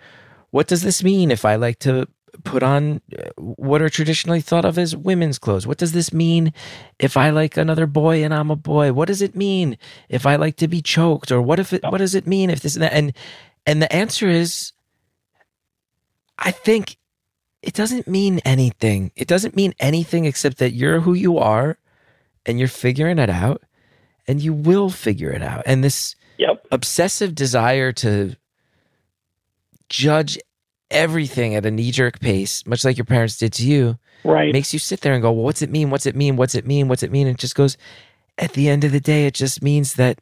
[0.53, 2.07] what does this mean if I like to
[2.45, 5.67] put on uh, what are traditionally thought of as women's clothes?
[5.67, 6.53] What does this mean
[6.99, 8.93] if I like another boy and I'm a boy?
[8.93, 9.77] What does it mean
[10.09, 11.33] if I like to be choked?
[11.33, 12.93] Or what if it, what does it mean if this and that?
[12.93, 13.15] And,
[13.67, 14.73] and the answer is,
[16.39, 16.99] I think
[17.63, 19.13] it doesn't mean anything.
[19.17, 21.79] It doesn't mean anything except that you're who you are
[22.45, 23.63] and you're figuring it out
[24.27, 25.63] and you will figure it out.
[25.65, 26.65] And this yep.
[26.71, 28.37] obsessive desire to
[29.89, 30.39] judge
[30.91, 34.53] everything at a knee jerk pace, much like your parents did to you, right.
[34.53, 35.91] makes you sit there and go, well, what's it mean?
[35.91, 36.37] What's it mean?
[36.37, 36.89] What's it mean?
[36.89, 37.27] What's it mean?
[37.29, 37.77] And it just goes,
[38.39, 40.21] at the end of the day, it just means that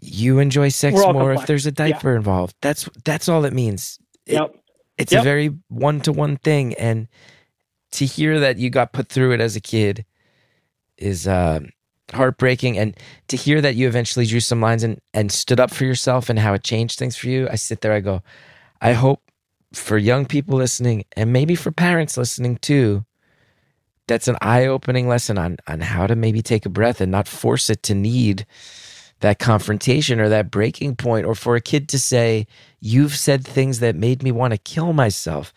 [0.00, 1.42] you enjoy sex more complex.
[1.42, 2.16] if there's a diaper yeah.
[2.16, 2.56] involved.
[2.60, 3.98] That's that's all it means.
[4.26, 4.59] Yep.
[5.00, 5.22] It, it's yep.
[5.22, 6.74] a very one to one thing.
[6.74, 7.08] And
[7.92, 10.04] to hear that you got put through it as a kid
[10.96, 11.60] is uh,
[12.12, 12.78] heartbreaking.
[12.78, 12.96] And
[13.28, 16.38] to hear that you eventually drew some lines and, and stood up for yourself and
[16.38, 18.22] how it changed things for you, I sit there, I go,
[18.80, 19.22] I hope
[19.72, 23.04] for young people listening and maybe for parents listening too,
[24.06, 27.28] that's an eye opening lesson on, on how to maybe take a breath and not
[27.28, 28.44] force it to need
[29.20, 32.46] that confrontation or that breaking point, or for a kid to say,
[32.80, 35.52] You've said things that made me want to kill myself.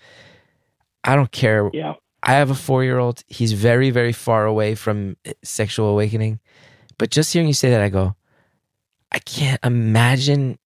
[1.03, 1.69] I don't care.
[1.73, 1.95] Yeah.
[2.21, 3.23] I have a four year old.
[3.27, 6.39] He's very, very far away from eh, sexual awakening.
[6.97, 8.15] But just hearing you say that, I go,
[9.11, 10.57] I can't imagine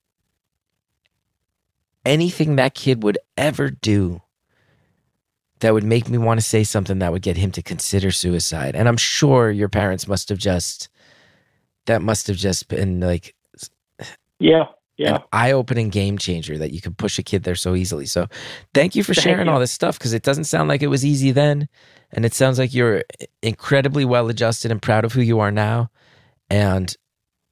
[2.05, 4.21] anything that kid would ever do
[5.59, 8.75] that would make me want to say something that would get him to consider suicide.
[8.75, 10.89] And I'm sure your parents must have just,
[11.87, 13.35] that must have just been like,
[14.39, 14.65] yeah,
[14.97, 18.05] yeah, an eye-opening game changer that you could push a kid there so easily.
[18.05, 18.27] So,
[18.73, 19.51] thank you for thank sharing you.
[19.51, 21.67] all this stuff because it doesn't sound like it was easy then,
[22.11, 23.03] and it sounds like you're
[23.41, 25.89] incredibly well adjusted and proud of who you are now.
[26.49, 26.95] And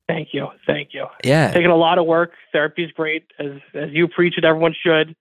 [0.08, 0.48] Thank you.
[0.68, 1.08] Thank you.
[1.24, 1.52] Yeah.
[1.52, 2.34] Taking a lot of work.
[2.52, 4.46] Therapy is great, as as you preach it.
[4.46, 5.16] Everyone should.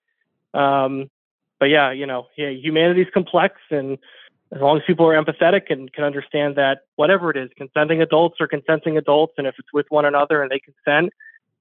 [0.52, 1.10] Um,
[1.58, 3.98] but yeah, you know, yeah, humanity's complex, and
[4.55, 8.36] as long as people are empathetic and can understand that whatever it is, consenting adults
[8.40, 11.12] or consenting adults, and if it's with one another and they consent,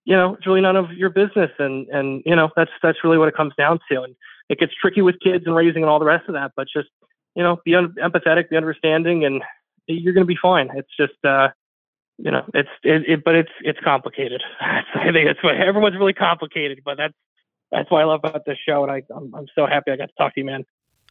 [0.05, 1.51] you know, it's really none of your business.
[1.59, 4.03] And and you know, that's that's really what it comes down to.
[4.03, 4.15] And
[4.49, 6.51] it gets tricky with kids and raising and all the rest of that.
[6.55, 6.89] But just
[7.35, 9.41] you know, be un- empathetic, be understanding, and
[9.87, 10.69] you're going to be fine.
[10.75, 11.23] It's just.
[11.25, 11.49] uh
[12.19, 14.41] you know, it's it, it, but it's it's complicated.
[14.61, 17.15] I think that's why everyone's really complicated, but that's
[17.71, 20.09] that's what I love about this show, and I I'm, I'm so happy I got
[20.09, 20.63] to talk to you, man.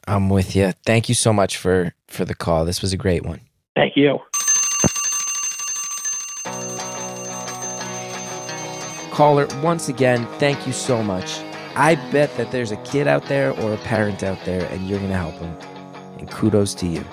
[0.06, 0.72] I'm with you.
[0.84, 2.64] Thank you so much for for the call.
[2.64, 3.40] This was a great one.
[3.74, 4.18] Thank you.
[9.12, 11.38] Caller, once again, thank you so much.
[11.76, 14.98] I bet that there's a kid out there or a parent out there, and you're
[14.98, 15.56] going to help them.
[16.18, 17.04] And kudos to you.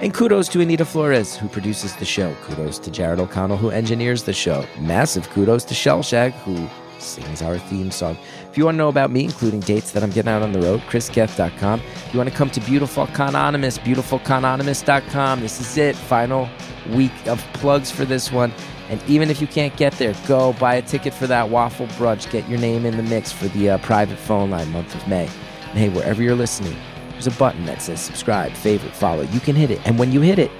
[0.00, 2.34] And kudos to Anita Flores, who produces the show.
[2.42, 4.64] Kudos to Jared O'Connell, who engineers the show.
[4.80, 6.68] Massive kudos to Shellshag, who
[6.98, 8.16] sings our theme song.
[8.50, 10.60] If you want to know about me, including dates that I'm getting out on the
[10.60, 11.80] road, chrisgeth.com.
[11.80, 15.40] If you want to come to Beautiful Cononymous, beautifulcononymous.com.
[15.40, 15.94] This is it.
[15.94, 16.48] Final
[16.90, 18.52] week of plugs for this one.
[18.88, 22.28] And even if you can't get there, go buy a ticket for that waffle brunch.
[22.32, 25.28] Get your name in the mix for the uh, private phone line month of May.
[25.68, 26.76] And hey, wherever you're listening,
[27.10, 29.22] there's a button that says subscribe, favorite, follow.
[29.22, 29.80] You can hit it.
[29.84, 30.50] And when you hit it,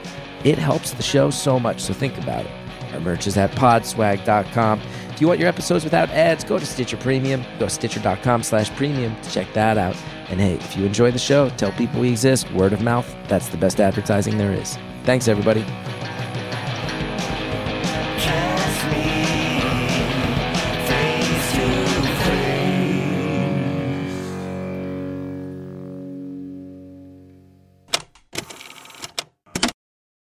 [0.45, 1.81] it helps the show so much.
[1.81, 2.53] So think about it.
[2.93, 4.81] Our merch is at podswag.com.
[5.21, 7.43] If you want your episodes without ads, go to Stitcher Premium.
[7.59, 9.95] Go to stitcher.com slash premium to check that out.
[10.31, 12.51] And hey, if you enjoy the show, tell people we exist.
[12.53, 14.79] Word of mouth, that's the best advertising there is.
[15.05, 15.63] Thanks, everybody.